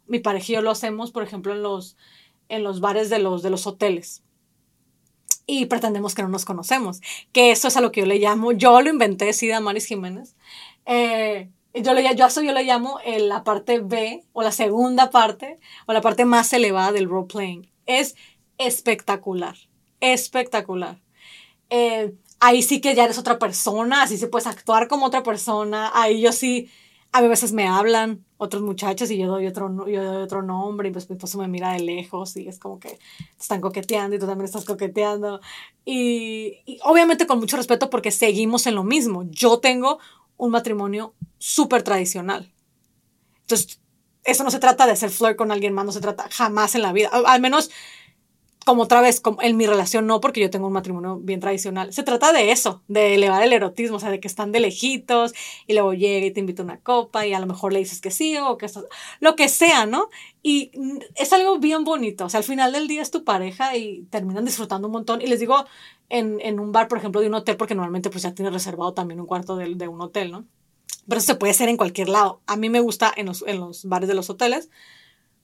mi 0.06 0.20
pareja 0.20 0.52
y 0.52 0.56
yo 0.56 0.62
lo 0.62 0.72
hacemos, 0.72 1.12
por 1.12 1.24
ejemplo, 1.24 1.54
en 1.54 1.64
los, 1.64 1.98
en 2.50 2.64
los 2.64 2.80
bares 2.80 3.10
de 3.10 3.20
los, 3.20 3.42
de 3.42 3.50
los 3.50 3.66
hoteles 3.66 4.24
y 5.50 5.66
pretendemos 5.66 6.14
que 6.14 6.22
no 6.22 6.30
nos 6.30 6.46
conocemos. 6.46 7.02
Que 7.32 7.50
eso 7.50 7.68
es 7.68 7.76
a 7.76 7.82
lo 7.82 7.92
que 7.92 8.02
yo 8.02 8.06
le 8.06 8.20
llamo, 8.20 8.52
yo 8.52 8.82
lo 8.82 8.90
inventé, 8.90 9.34
sí, 9.34 9.48
de 9.48 9.60
Maris 9.60 9.88
Jiménez. 9.88 10.36
Eh, 10.86 11.50
yo, 11.74 11.94
le, 11.94 12.16
yo, 12.16 12.28
eso 12.28 12.44
yo 12.44 12.54
le 12.54 12.64
llamo 12.64 13.00
la 13.04 13.44
parte 13.44 13.80
B 13.80 14.24
o 14.34 14.44
la 14.44 14.52
segunda 14.52 15.10
parte 15.10 15.60
o 15.88 15.94
la 15.94 16.02
parte 16.02 16.24
más 16.26 16.54
elevada 16.54 16.92
del 16.92 17.10
role 17.10 17.28
playing. 17.28 17.72
Es 17.88 18.16
espectacular, 18.60 19.56
espectacular. 20.02 21.00
Eh, 21.72 22.14
ahí 22.40 22.62
sí 22.62 22.80
que 22.80 22.94
ya 22.94 23.06
eres 23.06 23.18
otra 23.18 23.40
persona, 23.40 24.04
así 24.04 24.18
se 24.18 24.28
puedes 24.28 24.46
actuar 24.46 24.88
como 24.88 25.08
otra 25.08 25.24
persona. 25.24 25.92
Ahí 25.96 26.22
yo 26.22 26.32
sí, 26.32 26.70
a 27.12 27.22
veces 27.22 27.54
me 27.54 27.68
hablan, 27.68 28.24
otros 28.38 28.62
muchachos 28.62 29.10
y 29.12 29.18
yo 29.18 29.28
doy 29.28 29.48
otro, 29.48 29.88
yo 29.88 30.04
doy 30.04 30.24
otro 30.24 30.44
nombre 30.44 30.90
y 30.90 30.92
pues 30.92 31.10
mi 31.10 31.16
esposo 31.16 31.40
me 31.40 31.48
mira 31.48 31.74
de 31.74 31.80
lejos 31.80 32.38
y 32.38 32.48
es 32.48 32.60
como 32.60 32.80
que 32.80 33.00
están 33.40 33.62
coqueteando 33.62 34.16
y 34.16 34.20
tú 34.20 34.28
también 34.28 34.46
estás 34.46 34.66
coqueteando. 34.66 35.42
Y, 35.86 36.60
y 36.66 36.80
obviamente 36.84 37.26
con 37.26 37.40
mucho 37.40 37.58
respeto 37.58 37.90
porque 37.90 38.12
seguimos 38.12 38.68
en 38.68 38.76
lo 38.76 38.84
mismo. 38.84 39.24
Yo 39.30 39.60
tengo 39.60 40.00
un 40.38 40.52
matrimonio 40.52 41.14
súper 41.40 41.84
tradicional. 41.84 42.54
Entonces, 43.42 43.82
eso 44.24 44.44
no 44.44 44.52
se 44.52 44.60
trata 44.60 44.86
de 44.86 44.92
hacer 44.92 45.10
flirt 45.10 45.36
con 45.36 45.52
alguien 45.52 45.74
más, 45.74 45.86
no 45.86 45.92
se 45.92 46.02
trata 46.02 46.28
jamás 46.32 46.76
en 46.76 46.84
la 46.84 46.94
vida. 46.94 47.10
Al 47.10 47.42
menos 47.42 47.72
como 48.66 48.84
otra 48.84 49.02
vez, 49.02 49.22
como 49.22 49.42
en 49.42 49.58
mi 49.58 49.66
relación 49.66 50.06
no, 50.06 50.22
porque 50.22 50.42
yo 50.42 50.50
tengo 50.50 50.68
un 50.68 50.74
matrimonio 50.74 51.18
bien 51.18 51.40
tradicional. 51.40 51.94
Se 51.94 52.04
trata 52.04 52.34
de 52.34 52.52
eso, 52.52 52.84
de 52.88 53.16
elevar 53.16 53.42
el 53.42 53.54
erotismo, 53.54 53.98
o 53.98 54.00
sea, 54.00 54.12
de 54.12 54.20
que 54.20 54.28
están 54.28 54.52
de 54.52 54.60
lejitos 54.60 55.34
y 55.66 55.74
luego 55.74 55.94
llega 55.94 56.26
y 56.26 56.32
te 56.32 56.40
invita 56.40 56.62
a 56.62 56.66
una 56.66 56.80
copa 56.80 57.26
y 57.26 57.34
a 57.34 57.40
lo 57.40 57.48
mejor 57.48 57.74
le 57.74 57.80
dices 57.80 58.02
que 58.02 58.12
sí 58.12 58.38
o 58.38 58.58
que 58.58 58.66
estás, 58.66 58.86
lo 59.22 59.36
que 59.36 59.50
sea, 59.50 59.86
¿no? 59.86 60.10
Y 60.44 60.72
es 61.16 61.34
algo 61.34 61.58
bien 61.60 61.84
bonito, 61.84 62.26
o 62.26 62.30
sea, 62.30 62.40
al 62.40 62.44
final 62.44 62.72
del 62.72 62.88
día 62.88 63.02
es 63.02 63.12
tu 63.12 63.24
pareja 63.24 63.76
y 63.76 64.04
terminan 64.10 64.46
disfrutando 64.46 64.88
un 64.88 64.94
montón. 64.94 65.22
Y 65.22 65.28
les 65.28 65.40
digo, 65.40 65.66
en, 66.10 66.40
en 66.42 66.60
un 66.60 66.72
bar, 66.72 66.88
por 66.88 66.98
ejemplo, 66.98 67.22
de 67.22 67.28
un 67.28 67.36
hotel, 67.36 67.58
porque 67.58 67.76
normalmente 67.76 68.10
pues 68.10 68.24
ya 68.24 68.34
tienes 68.34 68.54
reservado 68.54 68.94
también 68.94 69.20
un 69.20 69.26
cuarto 69.26 69.56
de, 69.56 69.74
de 69.76 69.88
un 69.88 70.02
hotel, 70.02 70.32
¿no? 70.32 70.46
Pero 71.08 71.20
eso 71.20 71.28
se 71.34 71.36
puede 71.36 71.52
hacer 71.52 71.70
en 71.70 71.78
cualquier 71.78 72.10
lado. 72.10 72.42
A 72.46 72.56
mí 72.56 72.70
me 72.70 72.82
gusta 72.82 73.12
en 73.16 73.28
los, 73.28 73.44
en 73.48 73.60
los 73.60 73.86
bares 73.86 74.08
de 74.08 74.16
los 74.16 74.30
hoteles 74.30 74.70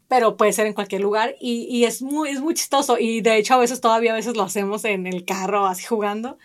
pero 0.08 0.38
puede 0.38 0.54
ser 0.54 0.68
en 0.68 0.74
cualquier 0.74 1.02
lugar 1.02 1.36
y, 1.40 1.68
y, 1.70 1.86
es, 1.86 2.02
muy, 2.02 2.30
es 2.30 2.40
muy 2.42 2.54
chistoso 2.54 2.98
y 3.00 3.22
de 3.22 3.38
hecho 3.38 3.56
a 3.56 3.58
veces 3.58 3.82
todavía 3.82 4.12
a 4.12 4.16
veces 4.16 4.36
lo 4.36 4.44
hacemos 4.44 4.86
en 4.86 5.08
el 5.08 5.26
carro 5.26 5.66
así 5.66 5.84
jugando 5.84 6.38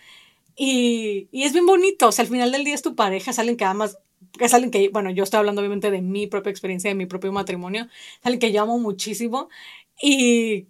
y, 0.57 1.29
y 1.33 1.45
es 1.45 1.53
bien 1.53 1.67
bonito, 1.67 2.09
o 2.09 2.13
sea, 2.13 2.25
al 2.25 2.31
final 2.31 2.53
del 2.53 2.65
día 2.65 2.75
es 2.75 2.83
tu 2.83 2.95
pareja, 2.95 3.31
es 3.31 3.39
alguien 3.39 3.57
que 3.57 3.65
amas, 3.65 3.99
es 4.39 4.53
alguien 4.55 4.71
que, 4.71 4.89
bueno, 4.91 5.11
yo 5.11 5.25
estoy 5.25 5.39
hablando 5.39 5.61
obviamente 5.61 5.91
de 5.91 6.03
mi 6.03 6.27
propia 6.27 6.51
experiencia, 6.51 6.91
de 6.91 6.95
mi 6.95 7.07
propio 7.07 7.33
matrimonio, 7.33 7.85
es 7.85 8.27
alguien 8.27 8.41
que 8.41 8.53
yo 8.53 8.63
amo 8.63 8.79
muchísimo 8.79 9.49
y, 10.01 10.67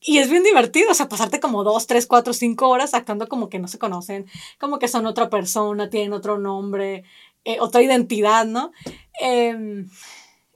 y 0.00 0.18
es 0.18 0.30
bien 0.30 0.44
divertido, 0.44 0.90
o 0.90 0.94
sea, 0.94 1.08
pasarte 1.08 1.40
como 1.40 1.64
dos, 1.64 1.86
tres, 1.86 2.06
cuatro, 2.06 2.32
cinco 2.32 2.68
horas 2.68 2.94
actuando 2.94 3.28
como 3.28 3.48
que 3.48 3.58
no 3.58 3.68
se 3.68 3.78
conocen, 3.78 4.26
como 4.58 4.78
que 4.78 4.88
son 4.88 5.06
otra 5.06 5.28
persona, 5.28 5.90
tienen 5.90 6.12
otro 6.12 6.38
nombre, 6.38 7.04
eh, 7.44 7.58
otra 7.60 7.82
identidad, 7.82 8.46
¿no? 8.46 8.72
Eh, 9.20 9.86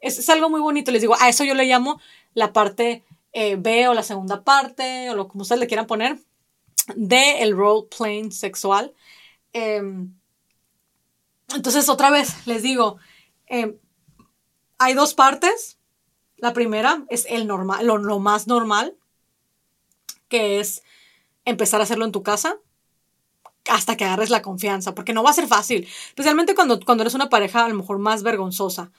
es, 0.03 0.29
algo 0.29 0.51
muy 0.51 0.61
bonito, 0.61 0.91
les 0.91 1.01
digo, 1.01 1.15
a 1.19 1.29
eso 1.29 1.45
yo 1.45 1.55
le 1.55 1.65
llamo 1.65 2.01
la 2.35 2.53
parte 2.53 3.05
eh, 3.33 3.57
B 3.57 3.88
o 3.88 3.95
la 3.95 4.03
segunda 4.03 4.43
parte, 4.43 5.09
o 5.11 5.15
lo 5.15 5.29
como 5.29 5.43
ustedes 5.43 5.61
le 5.61 5.69
quieran 5.69 5.87
poner, 5.87 6.19
de 6.97 7.43
el 7.43 7.57
role 7.57 7.87
playing 7.97 8.33
sexual. 8.33 8.93
Em, 9.53 10.12
entonces, 11.55 11.88
otra 11.88 12.11
vez, 12.11 12.47
les 12.47 12.62
digo, 12.62 12.99
em, 13.47 13.77
hay 14.79 14.95
dos 14.95 15.15
partes. 15.15 15.79
La 16.37 16.53
primera 16.53 17.05
es 17.09 17.25
el 17.29 17.47
normal, 17.47 17.87
lo, 17.87 17.99
lo, 17.99 18.19
más 18.19 18.49
normal, 18.49 18.97
que 20.29 20.59
es 20.59 20.83
empezar 21.45 21.81
a 21.81 21.85
hacerlo 21.85 22.05
en 22.05 22.12
tu 22.12 22.25
casa 22.25 22.57
hasta 23.69 23.97
que 23.97 24.05
agarres 24.05 24.31
la 24.31 24.43
confianza, 24.43 24.93
porque 24.97 25.12
no 25.12 25.23
va 25.23 25.31
a 25.31 25.35
ser 25.35 25.47
fácil, 25.47 25.87
especialmente 26.09 26.57
cuando, 26.57 26.81
cuando 26.81 27.03
eres 27.03 27.15
una 27.15 27.29
pareja 27.29 27.65
a 27.65 27.69
lo 27.69 27.77
mejor 27.77 27.99
más 27.99 28.25
vergonzosa 28.25 28.91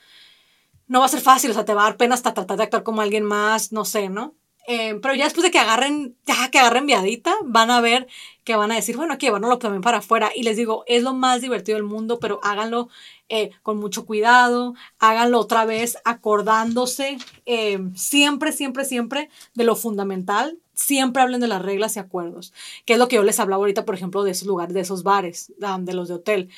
no 0.94 1.00
va 1.00 1.08
a 1.08 1.10
ser 1.10 1.22
fácil, 1.22 1.50
o 1.50 1.56
sea, 1.56 1.66
te 1.66 1.74
va 1.74 1.82
a 1.82 1.86
dar 1.86 1.98
pena 1.98 2.14
hasta 2.14 2.36
tratar 2.36 2.56
de 2.56 2.64
actuar 2.66 2.84
como 2.84 3.02
alguien 3.02 3.24
más, 3.24 3.72
no 3.72 3.84
sé, 3.84 4.10
¿no? 4.10 4.36
Eh, 4.68 5.00
pero 5.02 5.16
ya 5.16 5.24
después 5.24 5.44
de 5.44 5.50
que 5.50 5.58
agarren, 5.58 6.16
ya 6.28 6.52
que 6.52 6.60
agarren 6.60 6.86
viadita, 6.86 7.34
van 7.44 7.72
a 7.72 7.82
ver 7.82 8.08
que 8.44 8.56
van 8.56 8.72
a 8.72 8.76
decir, 8.76 8.96
bueno, 8.96 9.12
aquí 9.12 9.28
lo 9.28 9.58
también 9.58 9.82
para 9.82 9.98
afuera. 9.98 10.30
Y 10.36 10.44
les 10.44 10.56
digo, 10.56 10.84
es 10.86 11.02
lo 11.02 11.16
más 11.16 11.42
divertido 11.42 11.78
del 11.78 11.84
mundo, 11.84 12.20
pero 12.20 12.40
háganlo 12.44 12.90
eh, 13.28 13.50
con 13.64 13.78
mucho 13.78 14.06
cuidado, 14.06 14.76
háganlo 15.00 15.40
otra 15.40 15.66
vez 15.66 15.98
acordándose 16.06 17.18
eh, 17.48 17.80
siempre, 17.96 18.52
siempre, 18.52 18.86
siempre 18.86 19.32
de 19.56 19.64
lo 19.64 19.76
fundamental. 19.76 20.60
Siempre 20.76 21.22
hablen 21.22 21.40
de 21.40 21.48
las 21.48 21.62
reglas 21.62 21.96
y 21.96 22.00
acuerdos, 22.00 22.52
que 22.86 22.94
es 22.94 23.00
lo 23.00 23.08
que 23.08 23.18
yo 23.18 23.24
les 23.24 23.40
hablaba 23.40 23.62
ahorita, 23.62 23.86
por 23.86 23.94
ejemplo, 23.94 24.24
de 24.24 24.32
esos 24.32 24.48
lugares, 24.48 24.74
de 24.74 24.80
esos 24.82 25.04
bares, 25.04 25.54
de 25.58 25.94
los 25.94 26.08
de 26.08 26.16
hotel. 26.16 26.50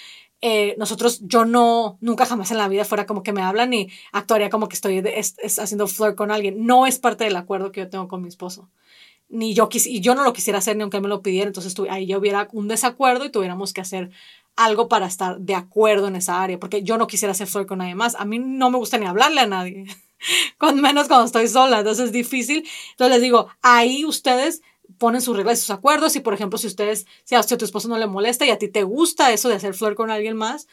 Eh, 0.48 0.76
nosotros, 0.78 1.22
yo 1.24 1.44
no, 1.44 1.98
nunca 2.02 2.28
jamás 2.28 2.52
en 2.52 2.60
la 2.60 2.68
vida 2.68 2.86
fuera 2.86 3.08
como 3.08 3.24
que 3.24 3.34
me 3.34 3.42
hablan 3.42 3.74
y 3.74 3.90
actuaría 4.12 4.52
como 4.52 4.70
que 4.70 4.76
estoy 4.76 5.00
haciendo 5.00 5.88
flirt 5.88 6.14
con 6.14 6.30
alguien. 6.30 6.68
No 6.68 6.86
es 6.86 7.00
parte 7.00 7.24
del 7.24 7.36
acuerdo 7.36 7.72
que 7.72 7.80
yo 7.80 7.90
tengo 7.90 8.08
con 8.08 8.22
mi 8.22 8.28
esposo. 8.28 8.70
Ni 9.28 9.56
yo 9.56 9.70
quis, 9.70 9.88
y 9.88 10.02
yo 10.02 10.14
no 10.14 10.24
lo 10.24 10.34
quisiera 10.34 10.60
hacer 10.60 10.76
ni 10.78 10.84
aunque 10.84 11.02
me 11.02 11.08
lo 11.08 11.24
pidiera, 11.24 11.48
entonces 11.48 11.74
ahí 11.90 12.06
ya 12.06 12.20
hubiera 12.20 12.48
un 12.52 12.68
desacuerdo 12.68 13.26
y 13.26 13.32
tuviéramos 13.32 13.74
que 13.74 13.82
hacer 13.82 14.12
algo 14.56 14.88
para 14.88 15.08
estar 15.08 15.40
de 15.40 15.56
acuerdo 15.56 16.10
en 16.10 16.16
esa 16.16 16.44
área, 16.44 16.60
porque 16.60 16.84
yo 16.84 17.00
no 17.00 17.08
quisiera 17.08 17.32
hacer 17.32 17.48
flirt 17.48 17.68
con 17.68 17.80
nadie 17.80 17.96
más. 17.96 18.14
A 18.14 18.26
mí 18.26 18.38
no 18.38 18.70
me 18.70 18.78
gusta 18.78 19.00
ni 19.00 19.08
hablarle 19.08 19.42
a 19.42 19.48
nadie, 19.48 19.88
con 20.60 20.80
menos 20.80 21.08
cuando 21.08 21.26
estoy 21.26 21.48
sola, 21.48 21.80
entonces 21.80 22.06
es 22.06 22.12
difícil. 22.12 22.70
Entonces 22.92 23.16
les 23.16 23.24
digo, 23.24 23.48
ahí 23.64 24.06
ustedes 24.06 24.62
ponen 24.98 25.22
sus 25.22 25.36
reglas 25.36 25.60
y 25.60 25.62
sus 25.62 25.72
acuerdos 25.72 26.16
y 26.16 26.20
por 26.20 26.34
ejemplo 26.34 26.58
si 26.58 26.68
ustedes, 26.68 27.06
si 27.24 27.36
a, 27.36 27.44
tu 27.44 27.66
esposo 27.66 27.88
no 27.88 27.98
le 27.98 28.08
molesta 28.08 28.46
y 28.46 28.50
a 28.50 28.58
ti 28.58 28.68
te 28.68 28.84
gusta 28.84 29.32
eso 29.32 29.50
de 29.50 29.56
hacer 29.56 29.74
flor 29.74 29.96
con 29.96 30.10
alguien 30.10 30.36
más, 30.38 30.68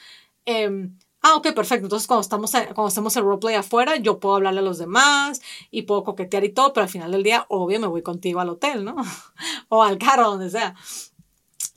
eh, 0.47 0.89
ah, 1.21 1.35
ok, 1.37 1.53
perfecto, 1.53 1.87
entonces 1.87 2.07
cuando 2.07 2.23
estamos, 2.23 2.51
cuando 2.51 2.89
estamos 2.89 3.17
en 3.17 3.25
roleplay 3.25 3.55
afuera, 3.55 3.97
yo 3.97 4.19
puedo 4.21 4.37
hablarle 4.37 4.61
a 4.61 4.65
los 4.65 4.79
demás 4.79 5.41
y 5.71 5.83
puedo 5.83 6.05
coquetear 6.05 6.45
y 6.45 6.51
todo, 6.51 6.73
pero 6.73 6.85
al 6.85 6.91
final 6.91 7.13
del 7.13 7.23
día, 7.23 7.47
obvio, 7.49 7.81
me 7.81 7.87
voy 7.87 8.03
contigo 8.03 8.41
al 8.41 8.49
hotel, 8.49 8.85
¿no? 8.85 8.97
o 9.69 9.83
al 9.83 9.99
carro, 9.99 10.31
donde 10.31 10.51
sea. 10.51 10.75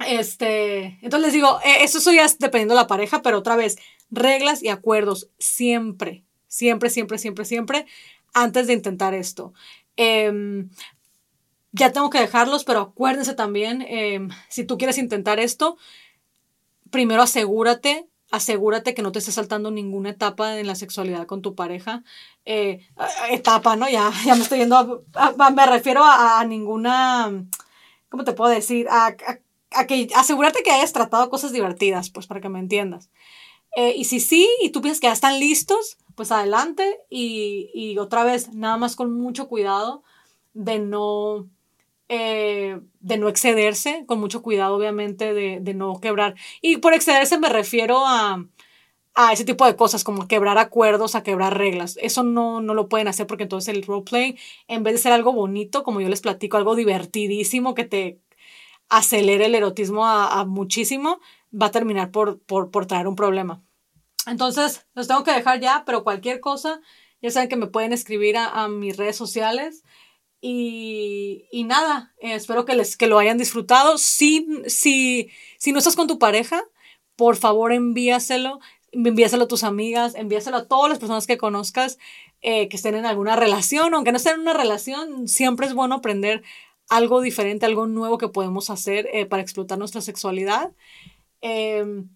Este, 0.08 1.00
entonces 1.02 1.28
les 1.28 1.34
digo, 1.34 1.60
e, 1.64 1.84
eso 1.84 2.12
ya 2.12 2.26
es 2.26 2.38
dependiendo 2.40 2.74
de 2.74 2.82
la 2.82 2.88
pareja, 2.88 3.22
pero 3.22 3.38
otra 3.38 3.56
vez, 3.56 3.78
reglas 4.10 4.62
y 4.62 4.70
acuerdos 4.70 5.30
siempre, 5.40 6.26
Siempre, 6.56 6.90
siempre, 6.90 7.18
siempre, 7.18 7.44
siempre, 7.44 7.86
antes 8.34 8.68
de 8.68 8.74
intentar 8.74 9.14
esto. 9.14 9.54
Em, 9.98 10.70
ya 11.76 11.92
tengo 11.92 12.10
que 12.10 12.20
dejarlos, 12.20 12.64
pero 12.64 12.80
acuérdense 12.80 13.34
también, 13.34 13.86
em, 13.88 14.30
si 14.50 14.64
tú 14.64 14.78
quieres 14.78 14.98
intentar 14.98 15.40
esto, 15.40 15.78
primero 16.90 17.22
asegúrate, 17.22 18.08
asegúrate 18.32 18.94
que 18.94 19.02
no 19.02 19.12
te 19.12 19.20
estés 19.20 19.36
saltando 19.36 19.72
ninguna 19.72 20.10
etapa 20.10 20.58
en 20.58 20.68
la 20.68 20.76
sexualidad 20.76 21.28
con 21.28 21.42
tu 21.42 21.54
pareja. 21.54 22.04
Eh, 22.46 22.88
etapa, 23.30 23.76
¿no? 23.76 23.90
Ya, 23.90 24.12
ya 24.26 24.36
me 24.36 24.44
estoy 24.44 24.60
yendo, 24.60 25.04
me 25.54 25.66
refiero 25.66 26.02
a, 26.04 26.44
ninguna, 26.46 27.46
¿cómo 28.10 28.24
te 28.24 28.34
puedo 28.34 28.52
decir? 28.52 28.88
A, 28.90 29.16
que 29.88 30.08
asegúrate 30.16 30.64
que 30.64 30.72
hayas 30.72 30.94
tratado 30.94 31.30
cosas 31.30 31.52
divertidas, 31.52 32.10
pues 32.10 32.28
para 32.28 32.40
que 32.40 32.50
me 32.50 32.60
entiendas. 32.60 33.10
Eh, 33.76 33.94
y 33.98 34.06
si 34.06 34.22
sí, 34.22 34.48
y 34.62 34.70
tú 34.70 34.82
piensas 34.82 35.02
que 35.02 35.08
ya 35.08 35.14
están 35.14 35.40
listos, 35.40 35.98
pues 36.16 36.32
adelante 36.32 36.98
y, 37.10 37.70
y 37.74 37.98
otra 37.98 38.24
vez, 38.24 38.54
nada 38.54 38.78
más 38.78 38.96
con 38.96 39.14
mucho 39.14 39.50
cuidado 39.50 40.04
de 40.54 40.80
no 40.80 41.50
eh, 42.08 42.80
de 43.00 43.18
no 43.18 43.30
excederse, 43.30 44.04
con 44.06 44.20
mucho 44.20 44.44
cuidado 44.44 44.76
obviamente 44.76 45.34
de, 45.34 45.74
no 45.74 46.00
quebrar. 46.00 46.36
Y 46.62 46.78
por 46.78 46.94
excederse 46.94 47.40
me 47.40 47.50
refiero 47.50 48.04
a, 48.06 48.46
ese 49.32 49.46
tipo 49.46 49.66
de 49.66 49.76
cosas, 49.76 50.04
como 50.04 50.28
quebrar 50.28 50.58
acuerdos, 50.58 51.16
a 51.16 51.24
quebrar 51.24 51.58
reglas. 51.58 51.98
Eso 52.02 52.24
no, 52.24 52.62
no 52.62 52.74
lo 52.74 52.90
pueden 52.90 53.08
hacer 53.08 53.28
porque 53.28 53.44
entonces 53.44 53.74
el 53.74 53.84
roleplay, 53.84 54.38
en 54.68 54.84
vez 54.84 54.94
de 54.94 55.00
ser 55.00 55.14
algo 55.14 55.34
bonito, 55.34 55.84
como 55.84 56.02
yo 56.02 56.10
les 56.10 56.22
platico, 56.22 56.58
algo 56.58 56.76
divertidísimo 56.76 57.76
que 57.76 57.86
te 57.86 58.20
acelere 58.90 59.46
el 59.46 59.56
erotismo 59.56 60.06
a, 60.06 60.46
muchísimo, 60.46 61.20
va 61.52 61.68
a 61.68 61.72
terminar 61.72 62.12
por, 62.12 62.40
por, 62.42 62.86
traer 62.86 63.08
un 63.08 63.16
problema. 63.16 63.64
Entonces, 64.28 64.86
los 64.94 65.08
tengo 65.08 65.24
que 65.24 65.32
dejar 65.32 65.60
ya, 65.60 65.84
pero 65.86 66.04
cualquier 66.04 66.40
cosa, 66.40 66.82
ya 67.22 67.32
saben 67.32 67.50
que 67.50 67.56
me 67.56 67.68
pueden 67.68 67.94
escribir 67.94 68.38
a, 68.38 68.64
a 68.64 68.68
mis 68.68 68.98
redes 68.98 69.16
sociales. 69.16 69.84
Y, 70.42 71.64
nada, 71.66 72.14
eh, 72.20 72.36
espero 72.36 72.66
que, 72.66 72.76
les, 72.76 72.98
que 72.98 73.08
lo 73.08 73.18
hayan 73.18 73.38
disfrutado. 73.38 73.98
Si, 73.98 74.48
si, 74.68 75.30
si 75.58 75.72
no 75.72 75.80
estás 75.80 75.96
con 75.96 76.08
tu 76.08 76.20
pareja, 76.20 76.64
por 77.16 77.36
favor 77.36 77.72
envíaselo, 77.72 78.60
envíaselo 78.92 79.46
a 79.46 79.48
tus 79.48 79.64
amigas, 79.64 80.16
envíaselo 80.16 80.58
a 80.58 80.68
todas 80.68 80.90
las 80.90 81.00
personas 81.00 81.26
que 81.26 81.38
conozcas 81.38 81.98
eh, 82.42 82.68
que 82.70 82.78
estén 82.78 82.96
en 82.96 83.06
alguna 83.06 83.36
relación, 83.36 83.94
aunque 83.96 84.12
no 84.12 84.18
estén 84.18 84.36
en 84.36 84.42
una 84.42 84.54
relación, 84.54 85.28
siempre 85.28 85.66
es 85.66 85.74
bueno 85.74 85.96
aprender 85.96 86.44
algo 86.90 87.22
diferente, 87.22 87.66
algo 87.66 87.88
nuevo 87.88 88.18
que 88.18 88.30
podemos 88.30 88.70
hacer 88.70 89.10
eh, 89.12 89.26
para 89.26 89.42
explotar 89.42 89.80
nuestra 89.80 90.02
sexualidad. 90.02 90.72
Em, 91.42 92.10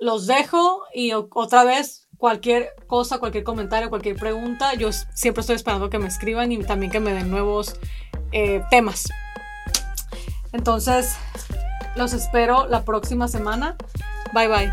los 0.00 0.26
dejo 0.26 0.82
y 0.92 1.12
otra 1.12 1.64
vez 1.64 2.08
cualquier 2.22 2.76
cosa, 2.86 3.18
cualquier 3.18 3.42
comentario, 3.42 3.90
cualquier 3.90 4.14
pregunta, 4.14 4.74
yo 4.74 4.92
siempre 4.92 5.40
estoy 5.40 5.56
esperando 5.56 5.90
que 5.90 5.98
me 5.98 6.06
escriban 6.06 6.52
y 6.52 6.62
también 6.62 6.92
que 6.92 7.00
me 7.00 7.12
den 7.12 7.28
nuevos 7.32 7.74
eh, 8.30 8.62
temas. 8.70 9.08
Entonces, 10.52 11.16
los 11.96 12.12
espero 12.12 12.68
la 12.68 12.84
próxima 12.84 13.26
semana. 13.26 13.76
Bye 14.32 14.46
bye. 14.46 14.72